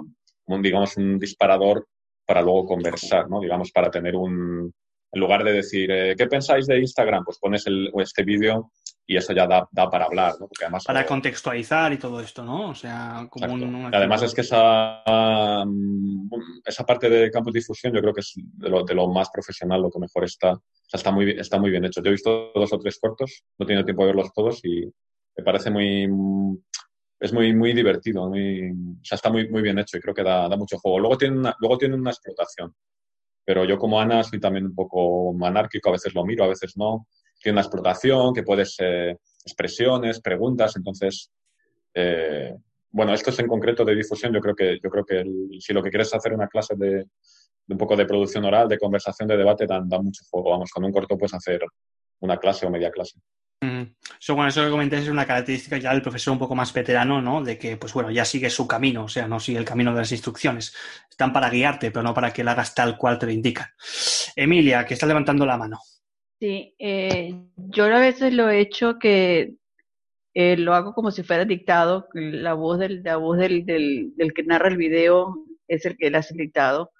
[0.47, 1.87] digamos, un disparador
[2.25, 3.39] para luego conversar, ¿no?
[3.39, 4.73] Digamos, para tener un,
[5.11, 7.23] en lugar de decir, eh, ¿qué pensáis de Instagram?
[7.23, 8.71] Pues pones el, este vídeo
[9.05, 10.47] y eso ya da, da para hablar, ¿no?
[10.47, 12.69] Porque además, para contextualizar y todo esto, ¿no?
[12.69, 15.01] O sea, como un, Además es que esa,
[15.65, 16.29] mm,
[16.65, 19.29] esa parte de campo de difusión yo creo que es de lo, de lo más
[19.29, 20.51] profesional, lo que mejor está.
[20.51, 22.01] O sea, está muy, está muy bien hecho.
[22.01, 24.85] Yo he visto dos o tres cortos, no he tenido tiempo de verlos todos y
[25.37, 26.09] me parece muy...
[27.19, 30.21] Es muy, muy divertido, muy, o sea, está muy, muy bien hecho y creo que
[30.21, 30.99] da, da mucho juego.
[30.99, 32.75] Luego tiene, una, luego tiene una explotación,
[33.47, 36.75] pero yo como Ana soy también un poco anárquico, a veces lo miro, a veces
[36.75, 37.07] no.
[37.41, 41.31] Tiene una explotación que puede ser expresiones, preguntas, entonces,
[41.93, 42.53] eh,
[42.91, 45.23] bueno, esto es en concreto de difusión, yo creo que, yo creo que
[45.61, 47.05] si lo que quieres es hacer una clase de,
[47.69, 50.49] un poco de producción oral, de conversación, de debate, dan, mucho juego.
[50.49, 51.61] Vamos, con un corto puedes hacer
[52.19, 53.19] una clase o media clase.
[54.19, 57.21] Eso, bueno, eso que comenté es una característica ya del profesor un poco más veterano,
[57.21, 57.43] ¿no?
[57.43, 59.99] De que, pues bueno, ya sigue su camino, o sea, no sigue el camino de
[59.99, 60.75] las instrucciones.
[61.09, 63.67] Están para guiarte, pero no para que lo hagas tal cual te lo indican.
[64.35, 65.79] Emilia, que está levantando la mano.
[66.39, 69.55] Sí, eh, yo a veces lo he hecho que
[70.35, 74.43] eh, lo hago como si fuera dictado, la voz del, la voz del, del, que
[74.43, 75.35] narra el video
[75.67, 76.91] es el que le hace dictado.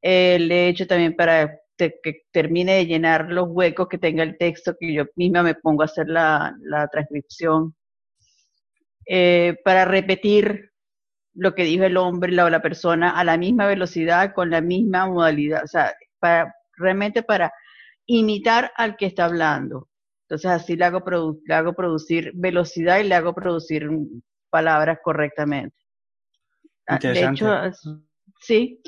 [0.00, 1.60] Eh, le he hecho también para
[2.02, 5.82] que termine de llenar los huecos que tenga el texto, que yo misma me pongo
[5.82, 7.74] a hacer la, la transcripción,
[9.06, 10.70] eh, para repetir
[11.34, 15.06] lo que dijo el hombre o la persona a la misma velocidad, con la misma
[15.06, 17.52] modalidad, o sea, para, realmente para
[18.06, 19.88] imitar al que está hablando.
[20.24, 21.02] Entonces así le hago,
[21.44, 23.88] le hago producir velocidad y le hago producir
[24.48, 25.76] palabras correctamente.
[26.86, 27.48] Ah, de hecho,
[28.40, 28.80] sí,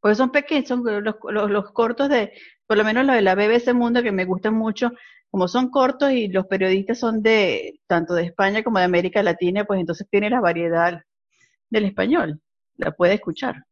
[0.00, 1.16] pues son pequeños, son los,
[1.50, 2.32] los, cortos de,
[2.66, 4.92] por lo menos los de la BBC Mundo, que me gustan mucho,
[5.30, 9.64] como son cortos y los periodistas son de, tanto de España como de América Latina,
[9.64, 11.02] pues entonces tiene la variedad
[11.68, 12.40] del español,
[12.76, 13.64] la puede escuchar.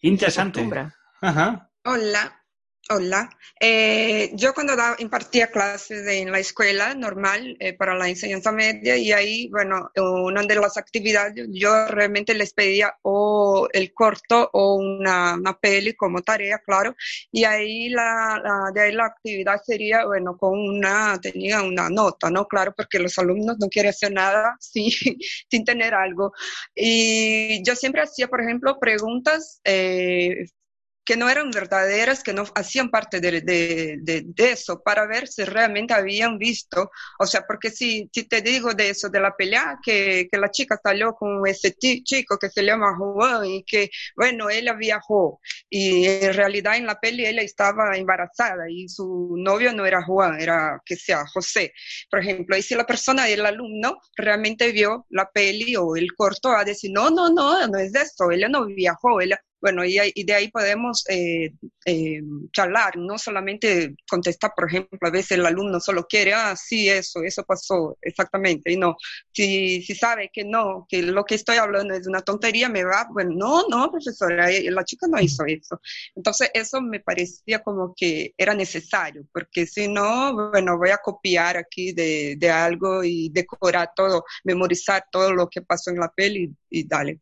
[0.00, 0.68] Interesante.
[1.20, 1.70] Ajá.
[1.84, 2.41] Hola,
[2.90, 3.30] Hola.
[3.60, 9.12] Eh, yo cuando impartía clases en la escuela normal eh, para la enseñanza media y
[9.12, 15.34] ahí, bueno, una de las actividades yo realmente les pedía o el corto o una,
[15.34, 16.94] una peli como tarea, claro,
[17.30, 18.42] y ahí la,
[18.74, 22.46] de ahí la actividad sería, bueno, con una, tenía una nota, ¿no?
[22.48, 24.90] Claro, porque los alumnos no quieren hacer nada sin,
[25.48, 26.32] sin tener algo.
[26.74, 30.46] Y yo siempre hacía, por ejemplo, preguntas eh,
[31.04, 35.44] que no eran verdaderas, que no hacían parte de, de, de, eso, para ver si
[35.44, 39.78] realmente habían visto, o sea, porque si, si te digo de eso, de la pelea,
[39.82, 44.48] que, que la chica salió con ese chico que se llama Juan y que, bueno,
[44.50, 49.86] ella viajó y en realidad en la peli ella estaba embarazada y su novio no
[49.86, 51.72] era Juan, era que sea José,
[52.10, 56.50] por ejemplo, y si la persona, el alumno, realmente vio la peli o el corto,
[56.50, 60.24] va a decir, no, no, no, no es eso, ella no viajó, ella bueno, y,
[60.24, 61.52] de ahí podemos eh,
[61.86, 62.20] eh,
[62.52, 67.22] charlar, no solamente contestar, por ejemplo, a veces el alumno solo quiere, ah, sí, eso,
[67.22, 68.96] eso pasó, exactamente, y no,
[69.32, 73.06] si, si sabe que no, que lo que estoy hablando es una tontería, me va,
[73.12, 75.80] bueno, no, no, profesora, eh, la chica no hizo eso.
[76.16, 81.56] Entonces, eso me parecía como que era necesario, porque si no, bueno, voy a copiar
[81.56, 86.52] aquí de, de algo y decorar todo, memorizar todo lo que pasó en la peli
[86.68, 87.20] y dale.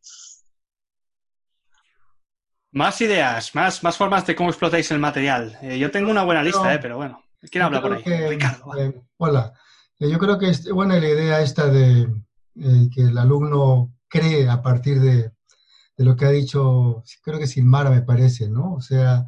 [2.73, 5.57] Más ideas, más, más formas de cómo explotáis el material.
[5.61, 7.21] Eh, yo tengo una buena lista, eh, pero bueno.
[7.49, 8.03] ¿Quién habla por ahí?
[8.03, 8.77] Ricardo.
[8.77, 9.53] Eh, hola.
[9.99, 12.07] Eh, yo creo que es buena la idea esta de
[12.53, 15.31] que el alumno cree a partir de,
[15.97, 18.73] de lo que ha dicho, creo que Silmara me parece, ¿no?
[18.73, 19.25] O sea,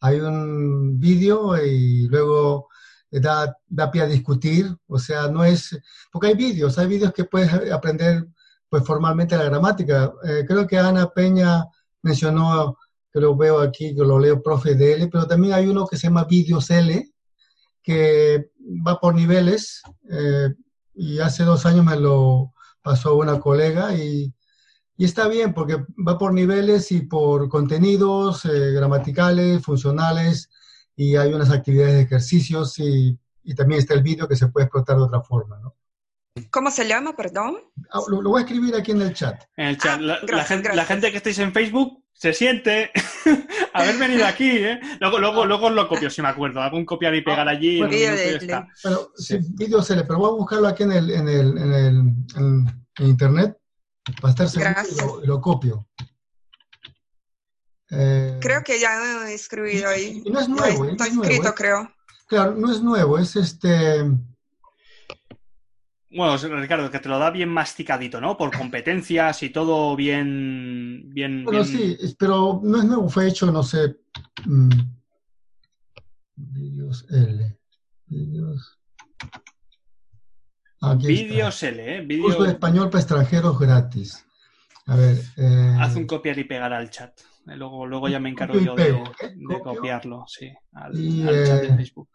[0.00, 2.68] hay un vídeo y luego
[3.10, 5.78] da, da pie a discutir, o sea, no es,
[6.10, 8.26] porque hay vídeos, hay vídeos que puedes aprender
[8.68, 10.12] pues formalmente la gramática.
[10.24, 11.64] Eh, creo que Ana Peña
[12.02, 12.76] mencionó,
[13.16, 15.96] que lo veo aquí, que lo leo profe de L, pero también hay uno que
[15.96, 17.14] se llama Vídeos L,
[17.82, 18.50] que
[18.86, 20.52] va por niveles, eh,
[20.94, 22.52] y hace dos años me lo
[22.82, 24.34] pasó una colega y,
[24.98, 30.50] y, está bien porque va por niveles y por contenidos eh, gramaticales, funcionales,
[30.94, 34.64] y hay unas actividades de ejercicios y, y también está el vídeo que se puede
[34.66, 35.74] explotar de otra forma, ¿no?
[36.50, 37.58] ¿Cómo se llama, perdón?
[37.90, 39.42] Ah, lo, lo, voy a escribir aquí en el chat.
[39.56, 39.98] En el chat.
[39.98, 42.90] Ah, la, gracias, la, gente, la, gente, que estáis en Facebook se siente
[43.72, 44.80] haber venido aquí, ¿eh?
[45.00, 46.60] Luego, luego, luego lo copio, si me acuerdo.
[46.60, 47.82] Hago un copiar y pegar allí.
[47.82, 48.68] Y está.
[48.82, 49.38] Bueno, sí.
[49.54, 51.96] vídeo se le, pero voy a buscarlo aquí en el, en el, en el
[52.36, 53.56] en, en internet
[54.20, 55.88] para estar seguro y lo, lo, copio.
[57.90, 60.22] Eh, creo que ya he escribido ahí.
[60.24, 60.92] Y no es nuevo, ya ¿eh?
[60.92, 61.94] Está no es escrito, nuevo, creo.
[62.26, 64.04] Claro, no es nuevo, es este.
[66.10, 68.36] Bueno, Ricardo, que te lo da bien masticadito, ¿no?
[68.36, 71.04] Por competencias y todo bien.
[71.08, 71.96] bien bueno, bien...
[71.98, 73.96] sí, pero no es nuevo, fue hecho, no sé.
[74.44, 74.70] Mmm,
[76.36, 77.58] vídeos L.
[78.06, 78.78] Vídeos.
[80.80, 81.68] Aquí vídeos está.
[81.68, 82.00] L, ¿eh?
[82.02, 82.24] Video...
[82.24, 84.24] Curso de español para extranjeros gratis.
[84.86, 85.18] A ver.
[85.36, 85.76] Eh...
[85.80, 87.18] Haz un copiar y pegar al chat.
[87.46, 89.04] Luego, luego ya me encargo yo de, ¿eh?
[89.36, 92.08] de, copiarlo, sí, al, y, al chat de eh, Facebook.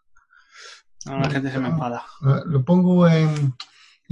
[1.06, 2.04] No, la gente se me enfada.
[2.44, 3.54] Lo pongo en.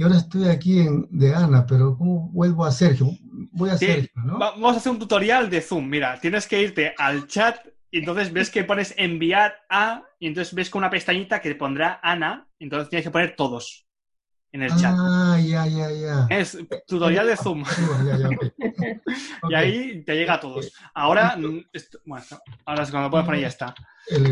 [0.01, 3.05] Y ahora estoy aquí en, de Ana, pero ¿cómo vuelvo a Sergio?
[3.51, 4.39] Voy a Sí, Sergio, ¿no?
[4.39, 5.87] va- Vamos a hacer un tutorial de Zoom.
[5.87, 7.59] Mira, tienes que irte al chat
[7.91, 11.99] y entonces ves que pones enviar a y entonces ves con una pestañita que pondrá
[12.01, 12.47] Ana.
[12.57, 13.85] Entonces tienes que poner todos
[14.51, 14.95] en el chat.
[14.97, 16.25] Ah, ya, ya, ya.
[16.31, 17.63] Es tutorial de Zoom.
[18.03, 18.43] Ya, ya, ok.
[19.51, 20.73] Y ahí te llega a todos.
[20.95, 22.25] Ahora, mm, esto- bueno,
[22.65, 23.75] ahora cuando puedas poner ya está.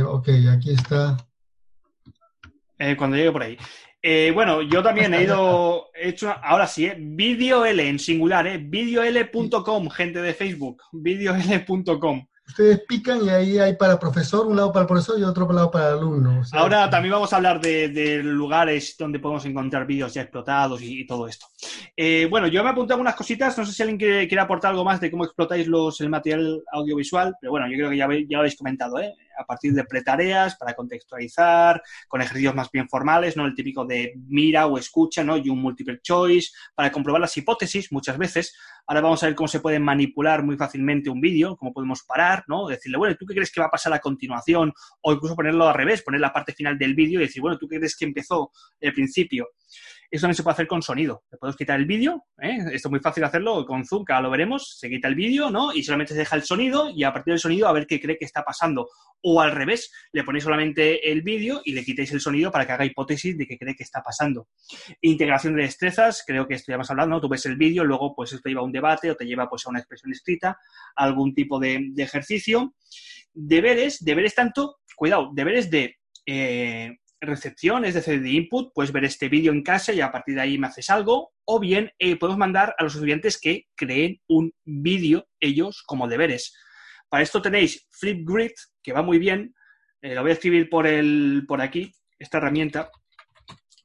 [0.07, 1.15] Ok, aquí está.
[2.79, 3.55] Eh, cuando llegue por ahí.
[4.01, 6.95] Eh, bueno, yo también he ido, he hecho, una- ahora sí, ¿eh?
[6.99, 8.57] Video L en singular, ¿eh?
[8.57, 12.25] Videol.com, gente de Facebook, videol.com.
[12.47, 15.69] Ustedes pican y ahí hay para profesor, un lado para el profesor y otro lado
[15.69, 16.39] para el alumno.
[16.39, 20.23] O sea, Ahora también vamos a hablar de, de lugares donde podemos encontrar vídeos ya
[20.23, 21.45] explotados y, y todo esto.
[21.95, 24.83] Eh, bueno, yo me apunté algunas cositas, no sé si alguien quiere, quiere aportar algo
[24.83, 28.37] más de cómo explotáis los, el material audiovisual, pero bueno, yo creo que ya, ya
[28.37, 29.13] lo habéis comentado, ¿eh?
[29.39, 33.45] A partir de pretareas, para contextualizar, con ejercicios más bien formales, ¿no?
[33.45, 35.37] El típico de mira o escucha, ¿no?
[35.37, 38.53] Y un multiple choice, para comprobar las hipótesis muchas veces.
[38.85, 42.43] Ahora vamos a ver cómo se puede manipular muy fácilmente un vídeo, cómo podemos parar,
[42.47, 42.67] ¿no?
[42.67, 44.73] Decirle, bueno, ¿tú qué crees que va a pasar a continuación?
[45.01, 47.67] O incluso ponerlo al revés, poner la parte final del vídeo y decir, bueno, ¿tú
[47.67, 49.47] qué crees que empezó el principio?
[50.11, 51.23] Eso también se puede hacer con sonido.
[51.31, 52.57] Le podemos quitar el vídeo, ¿eh?
[52.71, 54.77] esto es muy fácil hacerlo con Zoom, que ahora lo veremos.
[54.79, 55.71] Se quita el vídeo, ¿no?
[55.71, 58.17] Y solamente se deja el sonido y a partir del sonido a ver qué cree
[58.17, 58.89] que está pasando.
[59.21, 62.71] O al revés, le ponéis solamente el vídeo y le quitáis el sonido para que
[62.71, 64.47] haga hipótesis de qué cree que está pasando.
[65.01, 67.21] Integración de destrezas, creo que esto ya hemos hablado, ¿no?
[67.21, 69.67] Tú ves el vídeo, luego pues esto lleva a un debate o te lleva pues
[69.67, 70.57] a una expresión escrita,
[70.95, 72.73] algún tipo de, de ejercicio.
[73.33, 79.29] Deberes, deberes tanto, cuidado, deberes de eh, recepción, es decir, de input, puedes ver este
[79.29, 82.37] vídeo en casa y a partir de ahí me haces algo, o bien eh, podemos
[82.37, 86.55] mandar a los estudiantes que creen un vídeo ellos como deberes.
[87.09, 88.51] Para esto tenéis Flipgrid,
[88.83, 89.55] que va muy bien,
[90.01, 92.91] eh, lo voy a escribir por, el, por aquí, esta herramienta.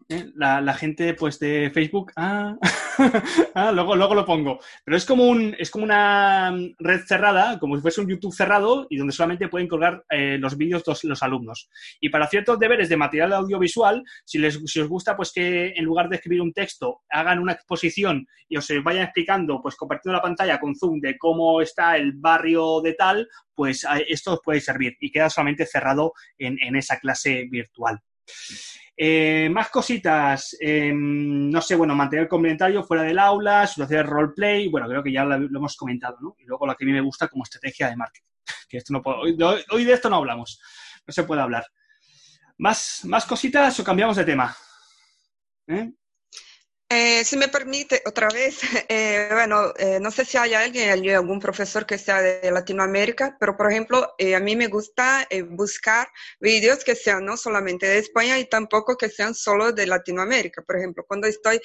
[0.09, 0.31] ¿Eh?
[0.35, 2.57] La, gente pues de Facebook, ah,
[3.55, 4.59] ah, luego, luego lo pongo.
[4.85, 8.87] Pero es como, un, es como una red cerrada, como si fuese un YouTube cerrado
[8.91, 11.69] y donde solamente pueden colgar eh, los vídeos los, los alumnos.
[12.01, 15.85] Y para ciertos deberes de material audiovisual, si, les, si os gusta pues que en
[15.85, 20.23] lugar de escribir un texto hagan una exposición y os vayan explicando, pues compartiendo la
[20.23, 24.97] pantalla con Zoom de cómo está el barrio de tal, pues esto os puede servir
[25.01, 28.01] y queda solamente cerrado en esa clase virtual.
[28.97, 34.69] Eh, más cositas, eh, no sé, bueno, mantener el complementario fuera del aula, hacer roleplay,
[34.69, 36.37] bueno, creo que ya lo, hemos comentado, ¿no?
[36.39, 38.29] Y luego lo que a mí me gusta como estrategia de marketing,
[38.69, 39.37] que esto no puedo, hoy,
[39.71, 40.61] hoy de esto no hablamos,
[41.07, 41.67] no se puede hablar.
[42.59, 44.57] ¿Más, más cositas o cambiamos de tema?
[45.67, 45.91] ¿Eh?
[46.91, 48.59] Eh, si me permite, otra vez,
[48.91, 53.57] eh, bueno, eh, no sé si hay alguien, algún profesor que sea de Latinoamérica, pero
[53.57, 56.07] por ejemplo, eh, a mí me gusta eh, buscar
[56.41, 60.63] vídeos que sean no solamente de España y tampoco que sean solo de Latinoamérica.
[60.63, 61.59] Por ejemplo, cuando estoy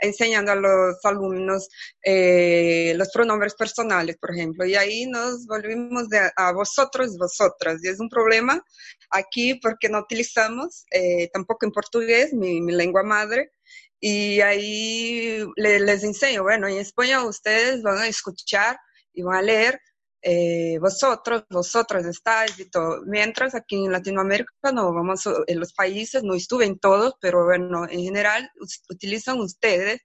[0.00, 1.68] enseñando a los alumnos
[2.04, 7.88] eh, los pronombres personales, por ejemplo, y ahí nos volvimos de a vosotros, vosotras, y
[7.88, 8.64] es un problema
[9.10, 10.86] aquí porque no utilizamos
[11.32, 13.52] tampoco en portugués, mi, mi lengua madre,
[14.02, 18.78] y ahí le- les enseño, bueno, en España ustedes van a escuchar
[19.14, 19.80] y van a leer
[20.24, 23.02] eh, vosotros, vosotros estáis y todo.
[23.06, 27.84] Mientras aquí en Latinoamérica no vamos en los países, no estuve en todos, pero bueno,
[27.90, 28.50] en general
[28.90, 30.00] utilizan ustedes.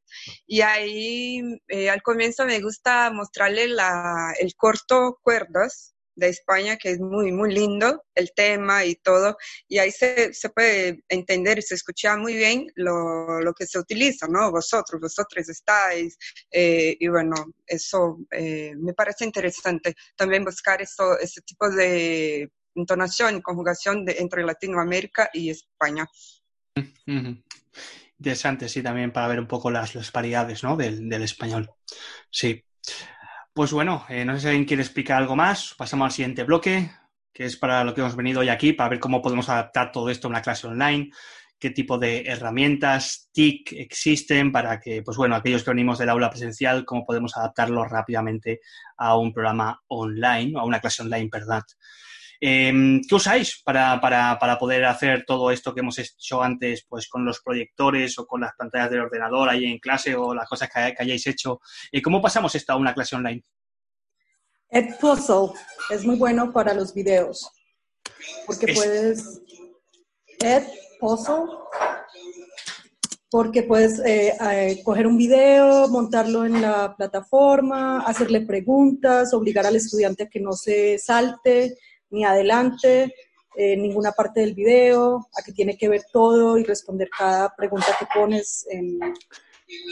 [0.48, 6.90] Y ahí eh, al comienzo me gusta mostrarle la, el corto cuerdas de España, que
[6.90, 9.38] es muy, muy lindo el tema y todo,
[9.68, 13.78] y ahí se, se puede entender y se escucha muy bien lo, lo, que se
[13.78, 14.52] utiliza, ¿no?
[14.52, 16.18] Vosotros, vosotros estáis,
[16.52, 23.38] eh, y bueno, eso eh, me parece interesante también buscar eso, ese tipo de entonación
[23.38, 26.08] y conjugación de, entre Latinoamérica y España.
[28.18, 30.12] Interesante, sí, también para ver un poco las, las
[30.64, 30.76] ¿no?
[30.76, 31.70] Del, del español.
[32.32, 32.64] Sí.
[33.58, 35.74] Pues bueno, eh, no sé si alguien quiere explicar algo más.
[35.76, 36.92] Pasamos al siguiente bloque,
[37.34, 40.12] que es para lo que hemos venido hoy aquí, para ver cómo podemos adaptar todo
[40.12, 41.10] esto a una clase online,
[41.58, 46.30] qué tipo de herramientas, TIC existen para que, pues bueno, aquellos que venimos del aula
[46.30, 48.60] presencial, cómo podemos adaptarlo rápidamente
[48.96, 51.64] a un programa online, a una clase online, ¿verdad?
[52.40, 57.08] Eh, ¿Qué usáis para, para, para, poder hacer todo esto que hemos hecho antes, pues
[57.10, 60.70] con los proyectores o con las pantallas del ordenador ahí en clase o las cosas
[60.70, 61.60] que, que hayáis hecho?
[61.92, 63.44] Eh, ¿Cómo pasamos esto a una clase online?
[64.70, 65.54] Edpuzzle
[65.90, 67.50] es muy bueno para los videos,
[68.46, 68.78] porque es...
[68.78, 69.42] puedes...
[70.40, 71.46] Edpuzzle,
[73.30, 79.76] porque puedes eh, eh, coger un video, montarlo en la plataforma, hacerle preguntas, obligar al
[79.76, 81.78] estudiante a que no se salte,
[82.10, 83.14] ni adelante,
[83.56, 87.88] eh, ninguna parte del video, a que tiene que ver todo y responder cada pregunta
[88.00, 89.00] que pones en,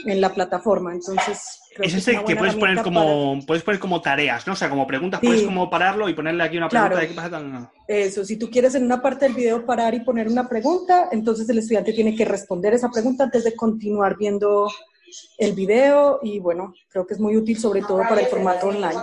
[0.05, 0.93] en la plataforma.
[0.93, 4.53] Entonces, es ese que puedes poner como puedes poner como tareas, ¿no?
[4.53, 7.71] O sea, como preguntas, puedes como pararlo y ponerle aquí una pregunta de qué pasa.
[7.87, 11.49] Eso, si tú quieres en una parte del video parar y poner una pregunta, entonces
[11.49, 14.71] el estudiante tiene que responder esa pregunta antes de continuar viendo
[15.37, 19.01] el video y bueno, creo que es muy útil sobre todo para el formato online.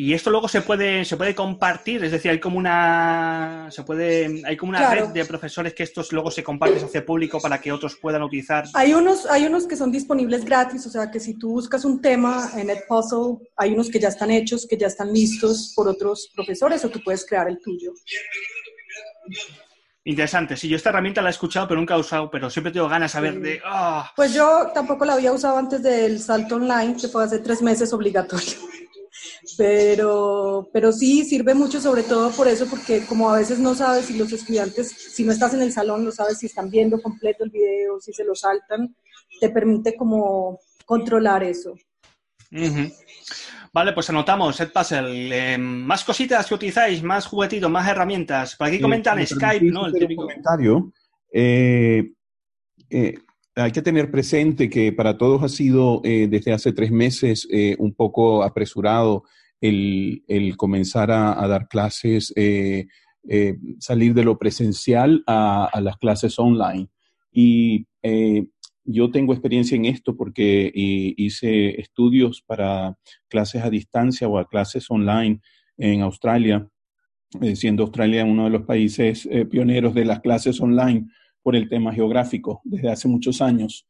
[0.00, 4.44] Y esto luego se puede, se puede compartir, es decir, hay como una, se puede,
[4.46, 7.72] hay como una red de profesores que estos luego se comparten, hace público para que
[7.72, 8.66] otros puedan utilizar.
[8.74, 12.00] Hay unos, hay unos que son disponibles gratis, o sea que si tú buscas un
[12.00, 16.30] tema en Edpuzzle, hay unos que ya están hechos, que ya están listos por otros
[16.32, 17.92] profesores o tú puedes crear el tuyo.
[20.04, 20.56] Interesante.
[20.56, 23.10] Sí, yo esta herramienta la he escuchado, pero nunca he usado, pero siempre tengo ganas
[23.10, 23.60] de saber de...
[23.68, 24.04] Oh.
[24.14, 27.92] Pues yo tampoco la había usado antes del salto online, que fue hace tres meses
[27.92, 28.77] obligatorio.
[29.58, 34.06] Pero, pero sí sirve mucho sobre todo por eso, porque como a veces no sabes
[34.06, 37.44] si los estudiantes, si no estás en el salón, no sabes si están viendo completo
[37.44, 38.94] el video, si se lo saltan,
[39.40, 41.74] te permite como controlar eso.
[43.72, 45.54] Vale, pues anotamos, Edpuzzle.
[45.54, 48.56] Eh, más cositas que utilizáis, más juguetitos, más herramientas.
[48.56, 49.86] Por aquí comentan Skype, ¿no?
[49.86, 50.92] El típico comentario.
[51.32, 52.12] Eh,
[52.88, 53.14] eh,
[53.54, 57.74] hay que tener presente que para todos ha sido eh, desde hace tres meses eh,
[57.78, 59.24] un poco apresurado
[59.60, 62.86] el, comenzar a, dar clases, eh,
[63.78, 66.88] salir de lo presencial a, a las clases online.
[67.32, 67.86] Y
[68.84, 72.96] yo tengo experiencia en esto porque hice estudios para
[73.28, 75.40] clases a distancia o a clases online
[75.76, 76.66] en Australia,
[77.54, 81.06] siendo Australia uno de los países pioneros de las clases online
[81.42, 83.86] por el tema geográfico desde hace muchos años.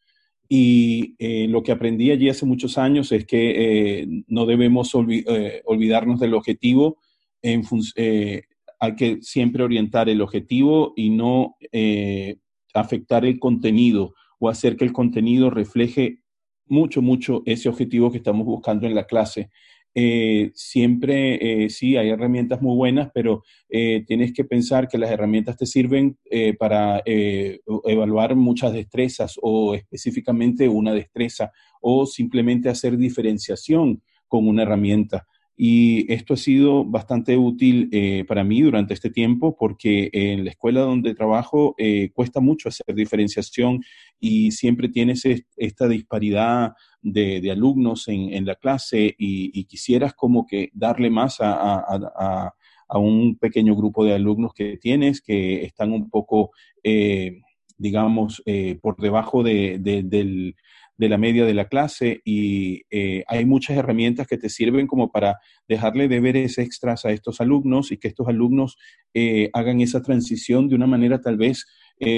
[0.49, 5.63] Y eh, lo que aprendí allí hace muchos años es que eh, no debemos eh,
[5.67, 6.99] olvidarnos del objetivo.
[7.43, 7.63] En
[8.81, 11.57] hay que siempre orientar el objetivo y no
[12.75, 16.21] afectar el contenido o hacer que el contenido refleje
[16.67, 19.51] mucho, mucho ese objetivo que estamos buscando en la clase.
[19.95, 25.11] Eh, siempre eh, sí hay herramientas muy buenas, pero eh, tienes que pensar que las
[25.11, 26.17] herramientas te sirven
[26.59, 35.27] para evaluar muchas destrezas o específicamente una destreza o simplemente hacer diferenciación con una herramienta.
[35.57, 37.91] Y esto ha sido bastante útil
[38.29, 41.75] para mí durante este tiempo porque en la escuela donde trabajo
[42.15, 43.81] cuesta mucho hacer diferenciación
[44.21, 45.23] y siempre tienes
[45.57, 52.53] esta disparidad de, alumnos en, la clase y, quisieras como que darle más a,
[52.95, 56.51] un pequeño grupo de alumnos que tienes que están un poco,
[56.83, 57.43] eh,
[57.77, 59.79] digamos, eh, por debajo de,
[60.97, 65.39] la media de la clase y eh, hay muchas herramientas que te sirven como para
[65.69, 68.79] dejarle deberes extras a estos alumnos y que estos alumnos
[69.53, 71.67] hagan esa transición de una manera tal vez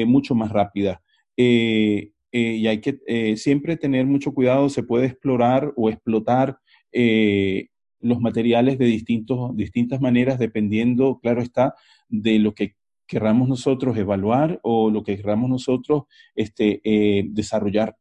[0.07, 1.03] mucho más rápida.
[1.37, 6.59] Eh, y hay que eh, siempre tener mucho cuidado, se puede explorar o explotar
[6.93, 7.69] eh,
[8.01, 11.75] los materiales de distintos, distintas maneras dependiendo, claro está,
[12.09, 12.77] de lo que
[13.07, 16.05] querramos nosotros evaluar o lo que queramos nosotros
[16.37, 16.81] este,
[17.31, 17.97] desarrollar.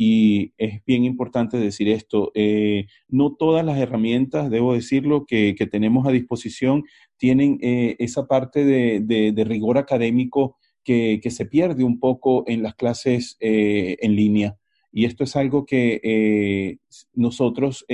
[0.00, 2.30] y es bien importante decir esto.
[2.34, 6.84] Eh, no todas las herramientas, debo decirlo, que, tenemos a disposición
[7.16, 13.36] tienen eh, esa parte de, rigor académico que, se pierde un poco en las clases
[13.40, 14.56] eh, en línea.
[14.90, 16.78] Y esto es algo que
[17.12, 17.84] nosotros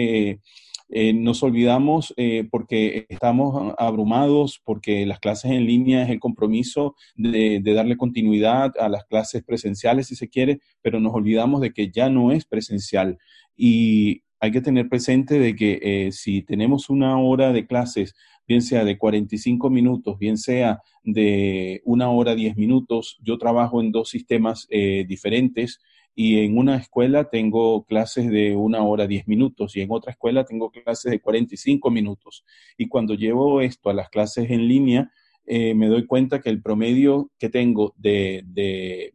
[0.90, 6.94] eh, nos olvidamos eh, porque estamos abrumados, porque las clases en línea es el compromiso
[7.16, 11.90] de, darle continuidad a las clases presenciales, si se quiere, pero nos olvidamos de que
[11.90, 13.18] ya no es presencial.
[13.56, 18.14] Y hay que tener presente de que eh, si tenemos una hora de clases,
[18.46, 23.92] bien sea de 45 minutos, bien sea de una hora 10 minutos, yo trabajo en
[23.92, 25.80] dos sistemas diferentes
[26.14, 30.44] y en una escuela tengo clases de una hora diez minutos y en otra escuela
[30.44, 32.44] tengo clases de 45 minutos.
[32.78, 35.10] Y cuando llevo esto a las clases en línea,
[35.46, 39.14] eh, me doy cuenta que el promedio que tengo de, de,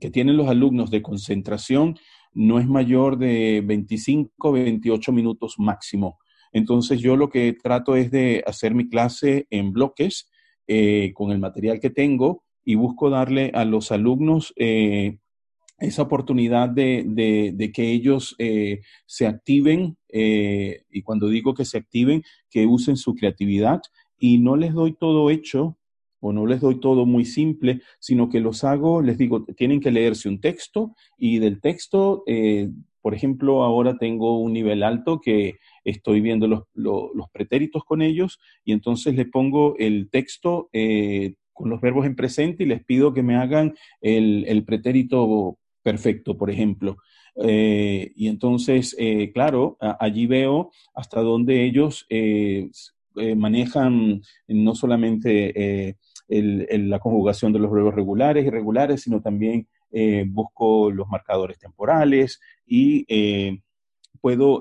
[0.00, 1.96] que tienen los alumnos de concentración
[2.34, 6.18] no es mayor de 25, 28 minutos máximo.
[6.52, 10.28] Entonces yo lo que trato es de hacer mi clase en bloques
[10.66, 15.18] eh, con el material que tengo y busco darle a los alumnos eh,
[15.78, 22.66] esa oportunidad de, que ellos eh, se activen, y cuando digo que se activen, que
[22.66, 23.80] usen su creatividad
[24.16, 25.78] y no les doy todo hecho
[26.20, 29.90] o no les doy todo muy simple, sino que los hago, les digo, tienen que
[29.90, 32.22] leerse un texto y del texto,
[33.02, 38.72] por ejemplo, ahora tengo un nivel alto que estoy viendo los, pretéritos con ellos y
[38.72, 40.70] entonces le pongo el texto
[41.52, 46.38] con los verbos en presente y les pido que me hagan el, el pretérito perfecto,
[46.38, 46.96] por ejemplo.
[47.36, 52.68] Eh, y entonces, eh, claro, allí veo hasta dónde ellos eh,
[53.36, 55.96] manejan no solamente
[56.28, 59.68] la conjugación de los verbos regulares y irregulares, sino también
[60.26, 63.04] busco los marcadores temporales y
[64.20, 64.60] puedo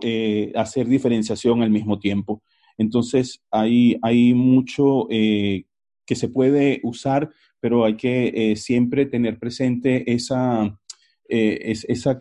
[0.55, 2.41] hacer diferenciación al mismo tiempo.
[2.77, 7.29] Entonces, hay, hay mucho que se puede usar,
[7.59, 10.77] pero hay que siempre tener presente esa
[11.34, 12.19] eh, es esa,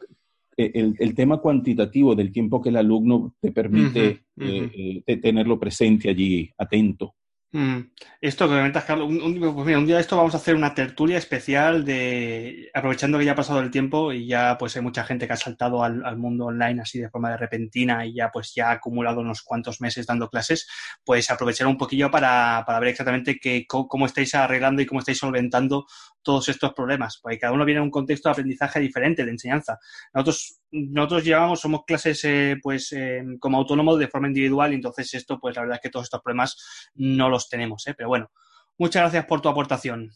[0.57, 6.49] eh, el, tema cuantitativo del tiempo que el alumno te permite eh, tenerlo presente allí,
[6.57, 7.17] atento.
[7.53, 7.81] Mm.
[8.21, 11.19] Esto que comentas, Carlos, un, pues un, día de esto vamos a hacer una tertulia
[11.19, 15.27] especial de, aprovechando que ya ha pasado el tiempo y ya pues hay mucha gente
[15.27, 18.69] que ha saltado al, mundo online así de forma de repentina y ya pues ya
[18.69, 20.69] ha acumulado unos cuantos meses dando clases,
[21.05, 25.19] pues aprovechar un poquillo para, para ver exactamente qué, cómo, estáis arreglando y cómo estáis
[25.19, 25.87] solventando
[26.23, 29.79] todos estos problemas, porque cada uno viene en un contexto de aprendizaje diferente, de enseñanza.
[30.15, 35.13] Nosotros nosotros llevamos, somos clases eh, pues eh, como autónomos de forma individual y entonces
[35.15, 37.95] esto pues la verdad es que todos estos problemas no los tenemos, ¿eh?
[37.97, 38.31] pero bueno,
[38.79, 40.11] muchas gracias por tu aportación.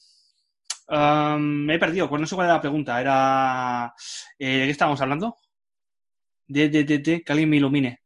[0.88, 3.94] me he perdido, pues no sé cuál era la pregunta, era
[4.38, 5.36] ¿de qué estábamos hablando?
[6.46, 8.02] De, de, de, alguien me ilumine.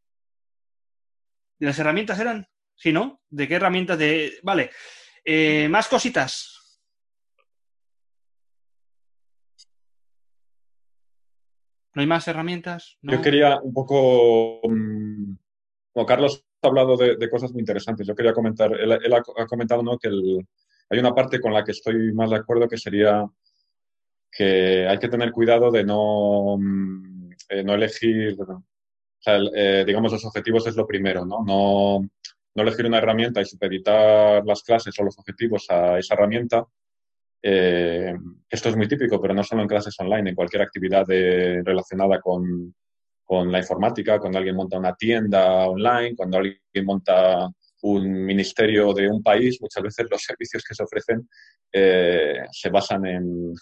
[1.59, 2.47] ¿De las herramientas eran?
[2.77, 3.21] ¿Sí, no?
[3.29, 3.99] ¿De qué herramientas?
[3.99, 4.39] De...
[4.43, 4.71] Vale.
[5.69, 6.59] más cositas.
[11.99, 12.97] ¿No hay más herramientas?
[13.03, 15.35] Yo quería un poco, mm,
[16.07, 20.09] Carlos ha hablado de, cosas muy interesantes, yo quería comentar, él, ha, comentado que
[20.91, 23.29] hay una parte con la que estoy más de acuerdo que sería
[24.31, 28.65] que hay que tener cuidado de no, mm, eh, no elegir, o
[29.19, 31.45] sea, eh, digamos, los objetivos es lo primero, ¿no?
[31.45, 32.09] No,
[32.55, 36.67] no elegir una herramienta y supeditar las clases o los objetivos a esa herramienta,
[37.43, 38.15] eh,
[38.51, 42.75] esto es muy típico, pero no solo en clases online, en cualquier actividad relacionada con,
[43.29, 47.47] con, la informática, cuando alguien monta una tienda online, cuando alguien monta
[47.83, 51.29] un ministerio de un país, muchas veces los servicios que se ofrecen
[51.71, 53.53] eh, se basan en,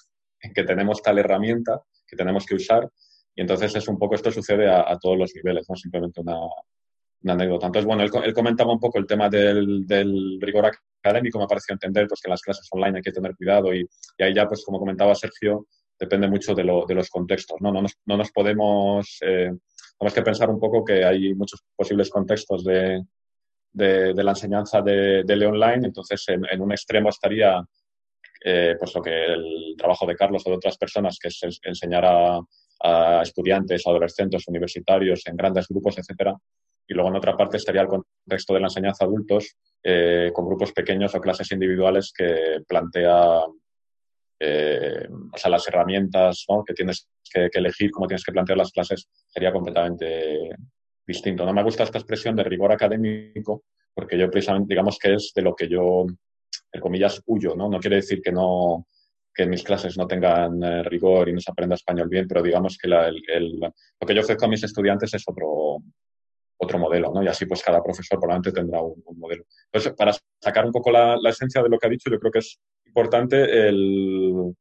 [0.54, 2.88] que tenemos tal herramienta que tenemos que usar.
[3.34, 6.38] Y entonces es un poco, esto sucede a, a todos los niveles, no simplemente una,
[7.22, 7.66] una anécdota.
[7.66, 10.70] Entonces, bueno, él, comentaba un poco el tema del, del, rigor
[11.02, 13.84] académico, me pareció entender pues, que en las clases online hay que tener cuidado y,
[14.16, 15.66] y ahí ya, pues como comentaba Sergio,
[15.98, 17.60] depende mucho de, lo, de los contextos.
[17.60, 19.52] No, no, nos, no nos podemos, eh,
[19.98, 23.02] tenemos que pensar un poco que hay muchos posibles contextos de,
[23.72, 27.62] de, la enseñanza de, de online, entonces en, un extremo estaría
[28.44, 32.04] eh, pues lo que el trabajo de Carlos o de otras personas, que es enseñar
[32.04, 32.40] a,
[32.80, 36.36] a estudiantes, adolescentes, universitarios en grandes grupos, etcétera,
[36.88, 40.46] y luego en otra parte estaría el contexto de la enseñanza a adultos eh, con
[40.46, 43.40] grupos pequeños o clases individuales que plantea
[44.38, 46.64] eh, o sea, las herramientas ¿no?
[46.64, 50.50] que tienes que, elegir, cómo tienes que plantear las clases, sería completamente
[51.06, 51.44] distinto.
[51.44, 53.64] No me gusta esta expresión de rigor académico
[53.94, 56.04] porque yo precisamente, digamos que es de lo que yo,
[56.72, 57.70] en comillas, huyo, ¿no?
[57.70, 58.86] No quiere decir que no,
[59.34, 62.76] que mis clases no tengan eh, rigor y no se aprenda español bien, pero digamos
[62.76, 65.78] que lo que yo ofrezco a mis estudiantes es otro,
[66.58, 67.22] otro modelo, ¿no?
[67.22, 69.44] Y así pues cada profesor probablemente tendrá un, modelo.
[69.66, 72.38] Entonces, para sacar un poco la, esencia de lo que ha dicho, yo creo que
[72.38, 72.58] es
[72.96, 74.54] importante el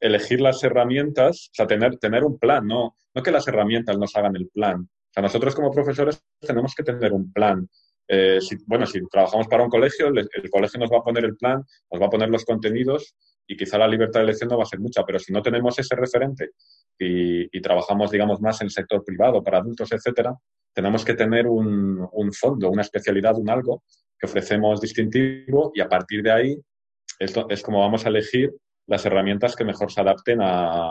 [0.00, 2.96] elegir las herramientas, o sea, tener, tener un plan, ¿no?
[3.14, 4.80] No que las herramientas nos hagan el plan.
[4.80, 7.68] O sea, nosotros como profesores tenemos que tener un plan.
[8.08, 11.36] Eh, bueno, si trabajamos para un colegio, el, el, colegio nos va a poner el
[11.36, 13.14] plan, nos va a poner los contenidos
[13.46, 15.78] y quizá la libertad de elección no va a ser mucha, pero si no tenemos
[15.78, 16.50] ese referente
[16.98, 20.34] y, trabajamos, digamos, más en el sector privado, para adultos, etcétera,
[20.72, 23.82] tenemos que tener un, un, fondo, una especialidad, un algo
[24.18, 26.60] que ofrecemos distintivo y a partir de ahí
[27.20, 28.50] es como vamos a elegir
[28.86, 30.90] las herramientas que mejor se adapten a,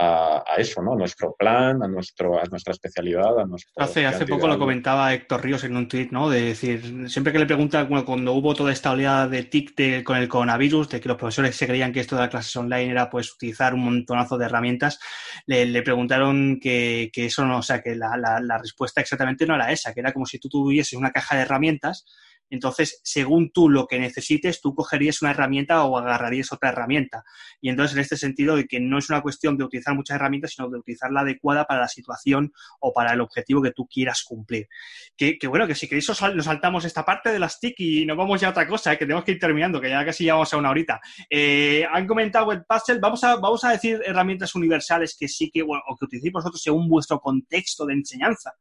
[0.00, 0.94] a, eso, ¿no?
[0.94, 3.70] A nuestro plan, a, nuestro, a nuestra especialidad, a nuestro...
[3.76, 6.30] Hace, hace poco lo comentaba Héctor Ríos en un tuit, ¿no?
[6.30, 10.16] De decir, siempre que le preguntan, bueno, cuando hubo toda esta oleada de TIC con
[10.16, 13.10] el coronavirus, de que los profesores se creían que esto de las clases online era
[13.10, 14.98] pues utilizar un montonazo de herramientas,
[15.46, 19.54] le, preguntaron que, que, eso no, o sea, que la, la, la respuesta exactamente no
[19.54, 22.06] era esa, que era como si tú tuvieses una caja de herramientas
[22.50, 27.24] entonces, según tú lo que necesites, tú cogerías una herramienta o agarrarías otra herramienta.
[27.60, 30.52] Y entonces, en este sentido, de que no es una cuestión de utilizar muchas herramientas,
[30.52, 34.24] sino de utilizar la adecuada para la situación o para el objetivo que tú quieras
[34.24, 34.68] cumplir.
[35.16, 38.40] Que, bueno, que si queréis nos saltamos esta parte de las TIC y nos vamos
[38.40, 38.98] ya a otra cosa, ¿eh?
[38.98, 41.00] que tenemos que ir terminando, que ya casi llevamos a una horita.
[41.28, 45.62] Eh, han comentado el puzzle, vamos a, vamos a decir herramientas universales que sí que,
[45.62, 48.52] bueno, o que utilicéis vosotros según vuestro contexto de enseñanza.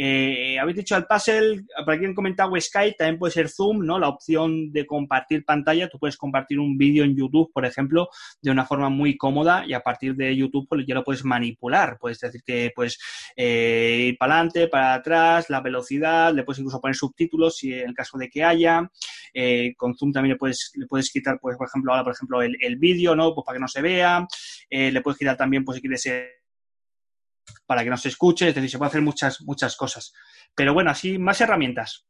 [0.00, 3.98] Eh, habéis dicho al puzzle, para quien comentado Skype, también puede ser Zoom, ¿no?
[3.98, 8.08] La opción de compartir pantalla, tú puedes compartir un vídeo en YouTube, por ejemplo,
[8.40, 11.98] de una forma muy cómoda y a partir de YouTube pues, ya lo puedes manipular.
[11.98, 12.98] Puedes decir que pues
[13.34, 17.88] eh, ir para adelante, para atrás, la velocidad, le puedes incluso poner subtítulos si en
[17.88, 18.88] el caso de que haya.
[19.34, 22.40] Eh, con Zoom también le puedes, le puedes quitar, pues, por ejemplo, ahora, por ejemplo,
[22.40, 23.34] el, el vídeo, ¿no?
[23.34, 24.26] Pues para que no se vea.
[24.70, 26.37] le puedes quitar también, pues si quieres
[27.66, 30.12] para que no se escuche, es decir, se puede hacer muchas, muchas cosas.
[30.54, 32.08] Pero bueno, así más herramientas.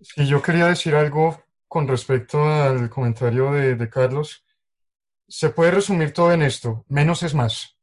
[0.00, 4.44] Sí, yo quería decir algo con respecto al comentario de, Carlos.
[5.28, 7.76] Se puede resumir todo en esto, menos es más.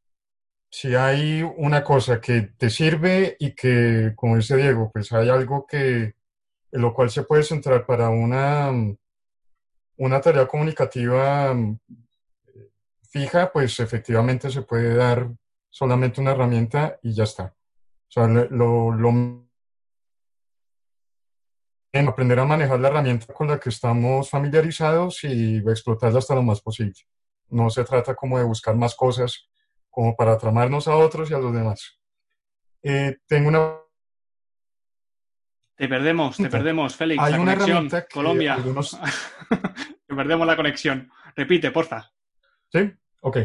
[0.70, 5.66] Si hay una cosa que te sirve y que, como dice Diego, pues hay algo
[5.68, 6.16] que,
[6.72, 8.72] en lo cual se puede centrar para una,
[9.98, 11.56] una tarea comunicativa
[13.10, 15.30] fija, pues efectivamente se puede dar
[15.70, 17.56] solamente una herramienta y ya está.
[18.08, 19.10] O sea, lo, lo
[21.94, 26.41] en aprender a manejar la herramienta con la que estamos familiarizados y explotarla hasta lo
[26.41, 26.96] más posible.
[27.50, 29.48] No se trata como de buscar más cosas
[29.91, 32.00] como para tramarnos a otros y a los demás.
[32.82, 33.83] Eh, tengo una...
[35.76, 37.22] Te perdemos, te perdemos, Félix.
[37.22, 38.54] Hay una conexión, que Colombia.
[38.54, 38.98] Algunos...
[40.08, 41.10] te perdemos la conexión.
[41.36, 42.12] Repite, porfa.
[42.72, 42.92] Sí.
[43.22, 43.38] Ok.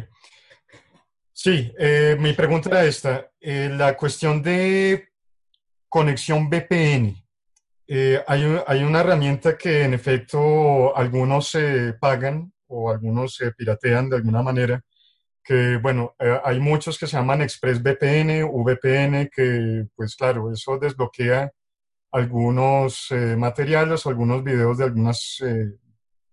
[1.33, 3.31] Sí, eh, mi pregunta era esta.
[3.41, 5.09] Eh, la cuestión de
[5.89, 7.14] conexión VPN.
[7.87, 14.16] Eh, hay, una herramienta que en efecto algunos se pagan o algunos se piratean de
[14.16, 14.83] alguna manera,
[15.43, 16.14] que bueno,
[16.45, 21.51] hay muchos que se llaman ExpressVPN, VPN, que pues claro, eso desbloquea
[22.11, 25.42] algunos materiales o algunos videos de algunas,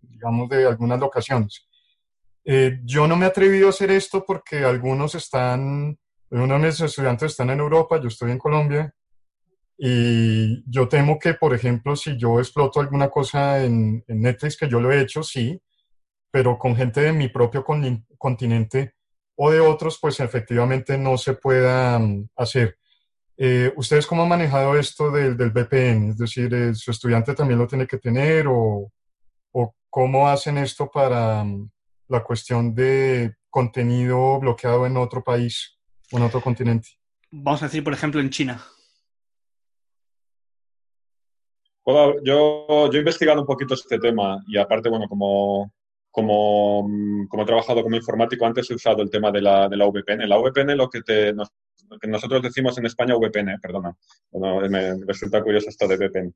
[0.02, 1.68] digamos, de algunas locaciones.
[2.48, 5.98] Eh, yo no me he atrevido a hacer esto porque algunos están,
[6.30, 8.94] uno de mis estudiantes están en Europa, yo estoy en Colombia,
[9.78, 14.80] y yo temo que, por ejemplo, si yo exploto alguna cosa en, Netflix, que yo
[14.80, 15.60] lo he hecho, sí,
[16.32, 17.66] pero con gente de mi propio
[18.18, 18.94] continente
[19.36, 22.78] o de otros, pues efectivamente no se pueda mm, hacer.
[23.38, 26.10] Eh, ¿Ustedes cómo han manejado esto del, del VPN?
[26.10, 28.92] Es decir, eh, ¿su estudiante también lo tiene que tener o,
[29.52, 31.70] o cómo hacen esto para, mm,
[32.08, 35.78] la cuestión de contenido bloqueado en otro país
[36.12, 36.90] o en otro continente.
[37.32, 38.62] Vamos a decir, por ejemplo, en China.
[41.84, 45.72] Hola, yo, yo he investigado un poquito este tema y aparte, bueno, como,
[46.10, 46.90] como,
[47.30, 50.28] como he trabajado como informático, antes he usado el tema de la, de la VPN.
[50.28, 51.34] La VPN, lo que, te,
[52.02, 53.96] que nosotros decimos en España, VPN, perdona.
[54.32, 56.34] Bueno, me, resulta curioso esto de VPN.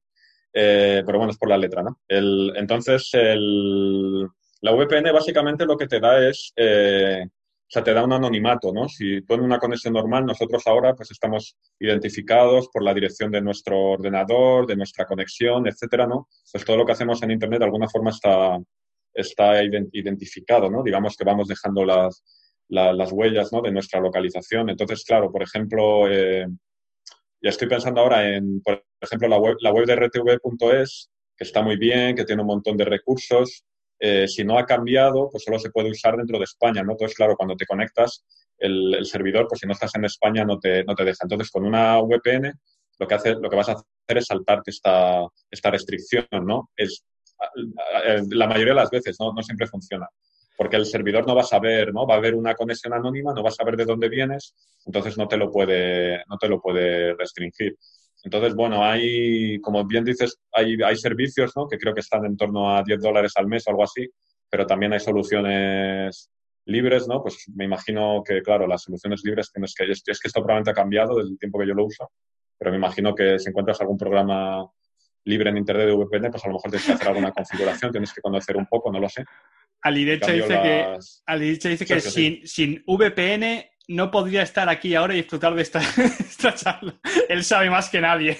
[0.53, 1.99] Eh, pero bueno, es por la letra, ¿no?
[2.07, 4.23] El, entonces, el,
[4.61, 8.73] la VPN básicamente lo que te da es, eh, o sea, te da un anonimato,
[8.73, 8.89] ¿no?
[8.89, 13.41] Si tú en una conexión normal, nosotros ahora pues estamos identificados por la dirección de
[13.41, 16.27] nuestro ordenador, de nuestra conexión, etcétera, ¿no?
[16.51, 18.57] Pues todo lo que hacemos en Internet de alguna forma está,
[19.13, 20.81] está identificado, ¿no?
[20.81, 22.23] Digamos que vamos dejando las,
[22.70, 23.61] las huellas, ¿no?
[23.61, 24.70] De nuestra localización.
[24.70, 26.45] Entonces, claro, por ejemplo, eh,
[27.41, 31.61] ya estoy pensando ahora en, por ejemplo, la web, la web de rtv.es que está
[31.61, 33.63] muy bien, que tiene un montón de recursos.
[33.97, 36.91] Eh, si no ha cambiado, pues solo se puede usar dentro de España, ¿no?
[36.91, 38.26] Entonces, claro, cuando te conectas,
[38.57, 41.20] el, servidor, pues si no estás en España, no te, no te deja.
[41.24, 42.53] Entonces, con una VPN,
[42.99, 46.70] lo que, hace, lo que vas a hacer es saltarte esta, esta restricción, ¿no?
[46.76, 47.05] Es,
[48.32, 49.32] la mayoría de las veces, ¿no?
[49.32, 50.09] No siempre funciona
[50.60, 52.05] porque el servidor no va a saber, ¿no?
[52.05, 54.53] Va a haber una conexión anónima, no va a saber de dónde vienes,
[54.86, 57.78] entonces no te lo puede, no te lo puede restringir.
[58.26, 61.66] Entonces, bueno, hay, como bien dices, hay, hay servicios, ¿no?
[61.66, 64.05] Que creo que están en torno a 10 dólares al mes o algo así,
[64.49, 66.30] pero también hay soluciones
[66.66, 67.24] libres, ¿no?
[67.24, 70.72] Pues me imagino que, claro, las soluciones libres tienes que, es, es que esto probablemente
[70.72, 72.12] ha cambiado desde el tiempo que yo lo uso,
[72.57, 74.70] pero me imagino que si encuentras algún programa
[75.24, 78.14] libre en Internet de VPN, pues a lo mejor tienes que hacer alguna configuración, tienes
[78.14, 79.24] que conocer un poco, no lo sé.
[79.82, 81.21] Alidecha dice las...
[81.25, 85.80] que, dice que sin, sin VPN no podría estar aquí ahora y disfrutar de esta,
[86.19, 86.99] esta charla.
[87.27, 88.38] Él sabe más que nadie.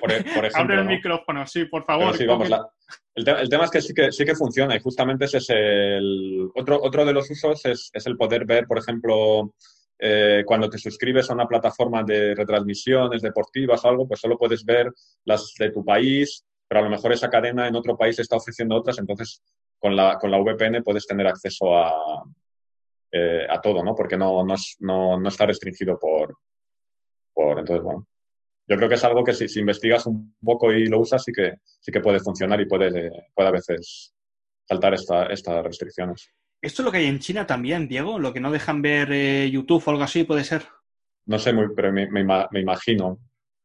[0.00, 0.90] Por, e, por ejemplo, Abre el ¿no?
[0.90, 2.16] micrófono, sí, por favor.
[2.16, 2.68] Sí, vamos, la,
[3.14, 5.50] el, te, el, tema es que sí, que sí que funciona y justamente ese es
[5.50, 6.50] el...
[6.54, 9.54] Otro, otro de los usos es, es el poder ver, por ejemplo,
[10.00, 14.64] eh, cuando te suscribes a una plataforma de retransmisiones deportivas o algo, pues solo puedes
[14.64, 14.92] ver
[15.24, 18.76] las de tu país, pero a lo mejor esa cadena en otro país está ofreciendo
[18.76, 19.42] otras, entonces
[19.78, 22.24] con la, con la VPN puedes tener acceso a,
[23.12, 23.94] eh, a todo, ¿no?
[23.94, 26.36] Porque no, no, no, no, está restringido por,
[27.32, 27.58] por...
[27.58, 28.06] Entonces, bueno,
[28.66, 31.32] yo creo que es algo que si, si, investigas un poco y lo usas, sí
[31.32, 34.14] que, sí que puede funcionar y puede, puede a veces
[34.66, 36.30] saltar esta, estas restricciones.
[36.60, 38.18] ¿Esto es lo que hay en China también, Diego?
[38.18, 40.64] ¿Lo que no dejan ver eh, YouTube o algo así puede ser?
[41.26, 43.18] No sé, muy, pero me, me, me imagino.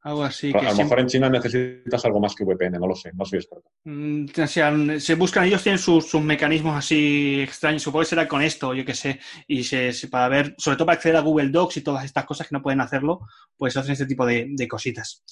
[0.04, 0.51] Algo así.
[0.51, 0.84] Que a lo siempre...
[0.84, 3.70] mejor en China necesitas algo más que VPN, no lo sé, no soy experto.
[3.86, 8.28] Mm, o sea, se buscan, ellos tienen sus, sus, mecanismos así extraños, supongo que será
[8.28, 11.22] con esto, yo qué sé, y se, se, para ver, sobre todo para acceder a
[11.22, 13.22] Google Docs y todas estas cosas que no pueden hacerlo,
[13.56, 15.24] pues hacen este tipo de, de cositas.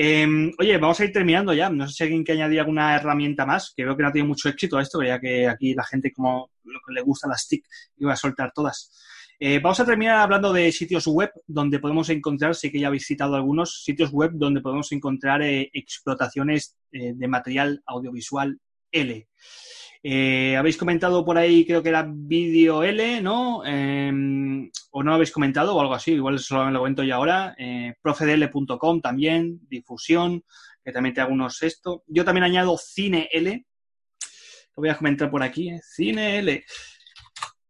[0.00, 1.68] Eh, oye, vamos a ir terminando ya.
[1.70, 4.28] No sé si alguien que añadir alguna herramienta más, que veo que no ha tenido
[4.28, 7.64] mucho éxito esto, ya que aquí la gente como lo que le gusta las TIC
[7.96, 8.92] iba a soltar todas.
[9.40, 13.06] Eh, vamos a terminar hablando de sitios web donde podemos encontrar, sé que ya habéis
[13.06, 18.58] citado algunos, sitios web donde podemos encontrar eh, explotaciones eh, de material audiovisual
[18.90, 19.28] L.
[20.02, 23.58] Habéis comentado por ahí, creo que era vídeo L, ¿no?
[23.58, 27.54] o no habéis comentado o algo así, igual solo lo comento ya ahora.
[28.00, 30.44] profedl.com también, difusión,
[30.84, 32.04] que también te hago unos esto.
[32.06, 33.66] Yo también añado cine L.
[34.76, 36.64] Lo voy a comentar por aquí, cine L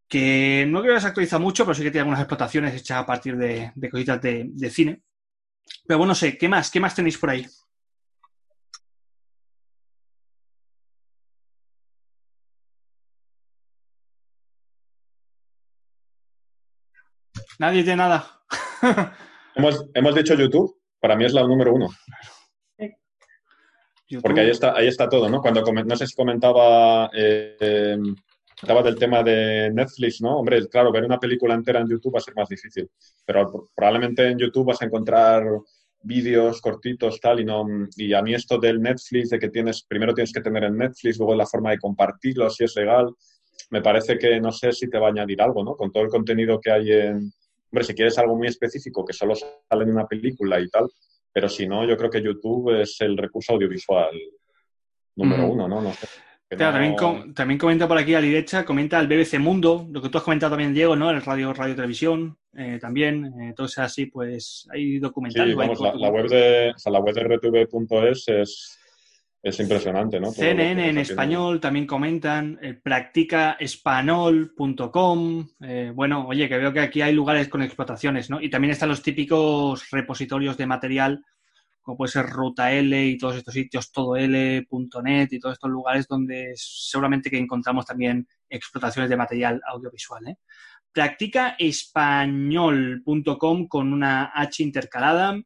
[0.09, 3.05] que no creo que se actualiza mucho, pero sí que tiene algunas explotaciones hechas a
[3.05, 5.03] partir de, de cositas de, de, cine.
[5.85, 6.71] Pero bueno, no sé, ¿qué más?
[6.71, 7.45] ¿Qué más tenéis por ahí?
[17.59, 18.41] Nadie tiene nada.
[19.55, 21.89] hemos, hemos dicho YouTube, para mí es la número uno.
[24.07, 24.23] YouTube.
[24.23, 25.39] Porque ahí está, ahí está todo, ¿no?
[25.39, 27.95] Cuando no sé si comentaba eh,
[28.61, 30.39] Estaba del tema de Netflix, ¿no?
[30.39, 32.89] Hombre, claro, ver una película entera en YouTube va a ser más difícil,
[33.25, 35.45] pero probablemente en YouTube vas a encontrar
[36.01, 40.13] vídeos cortitos, tal, y no, y a mí esto del Netflix, de que tienes, primero
[40.13, 43.13] tienes que tener en Netflix, luego la forma de compartirlo, si es legal,
[43.69, 45.75] me parece que no sé si te va a añadir algo, ¿no?
[45.75, 47.31] Con todo el contenido que hay en,
[47.71, 50.87] hombre, si quieres algo muy específico, que solo sale en una película y tal,
[51.31, 54.09] pero si no, yo creo que YouTube es el recurso audiovisual
[55.15, 55.51] número mm.
[55.51, 55.81] uno, ¿no?
[55.81, 56.07] No sé.
[56.49, 60.01] Claro, también, com también, comenta por aquí a la derecha, comenta el BBC Mundo, lo
[60.01, 61.11] que tú has comentado también, Diego, ¿no?
[61.11, 63.25] El radio, radio televisión, eh, también.
[63.25, 65.51] Eh, entonces, así, pues, hay documentales.
[65.51, 68.79] Sí, vamos, la, la, web de, o sea, la web de RTV.es es,
[69.43, 70.31] es impresionante, ¿no?
[70.31, 75.49] CNN en español también comentan, eh, practicaespanol.com.
[75.61, 78.41] Eh, bueno, oye, que veo que aquí hay lugares con explotaciones, ¿no?
[78.41, 81.23] Y también están los típicos repositorios de material
[81.81, 86.53] como puede ser Ruta L y todos estos sitios, todol.net y todos estos lugares donde
[86.55, 90.27] seguramente que encontramos también explotaciones de material audiovisual.
[90.27, 90.37] ¿eh?
[90.91, 95.39] Practicaespañol.com con una H intercalada.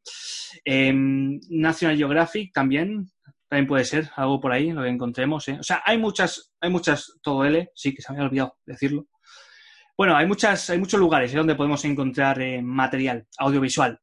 [0.65, 3.11] Eh, National Geographic también,
[3.47, 5.47] también puede ser algo por ahí, lo que encontremos.
[5.47, 5.57] ¿eh?
[5.59, 9.07] O sea, hay muchas, hay muchas, todo L, sí, que se me había olvidado decirlo.
[9.95, 11.37] Bueno, hay, muchas, hay muchos lugares ¿eh?
[11.37, 13.99] donde podemos encontrar eh, material audiovisual.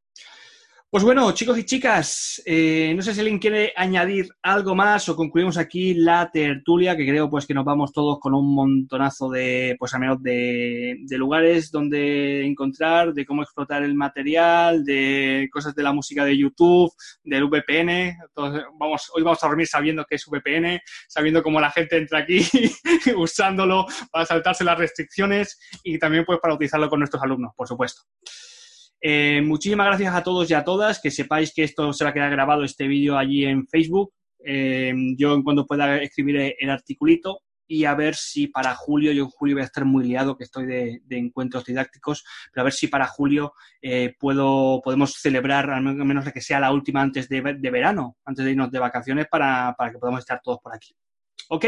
[0.92, 5.14] Pues bueno, chicos y chicas, eh, no sé si alguien quiere añadir algo más o
[5.14, 9.76] concluimos aquí la tertulia, que creo pues que nos vamos todos con un montonazo de,
[9.78, 15.84] pues al menos de, lugares donde encontrar, de cómo explotar el material, de cosas de
[15.84, 18.18] la música de YouTube, del VPN.
[18.26, 22.18] Entonces, vamos, hoy vamos a dormir sabiendo que es VPN, sabiendo cómo la gente entra
[22.18, 22.40] aquí
[23.16, 28.02] usándolo para saltarse las restricciones y también pues para utilizarlo con nuestros alumnos, por supuesto.
[29.00, 31.00] Eh, muchísimas gracias a todos y a todas.
[31.00, 34.12] Que sepáis que esto se va a quedar grabado, este vídeo allí en Facebook.
[34.44, 39.22] Eh, yo en cuanto pueda escribir el articulito y a ver si para julio, yo
[39.22, 42.72] en julio voy a estar muy liado, que estoy de, encuentros didácticos, pero a ver
[42.72, 47.40] si para julio eh, puedo, podemos celebrar, al menos que sea la última antes de,
[47.40, 50.96] verano, antes de irnos de vacaciones, para, para, que podamos estar todos por aquí.
[51.48, 51.66] ¿Ok?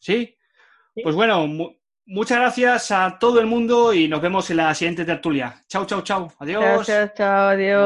[0.00, 0.36] ¿Sí?
[1.00, 1.46] Pues bueno,
[2.06, 5.62] muchas gracias a todo el mundo y nos vemos en la siguiente tertulia.
[5.68, 6.32] Chao, chao, chao.
[6.38, 6.86] Adiós.
[6.86, 7.82] Chao, chao, adiós.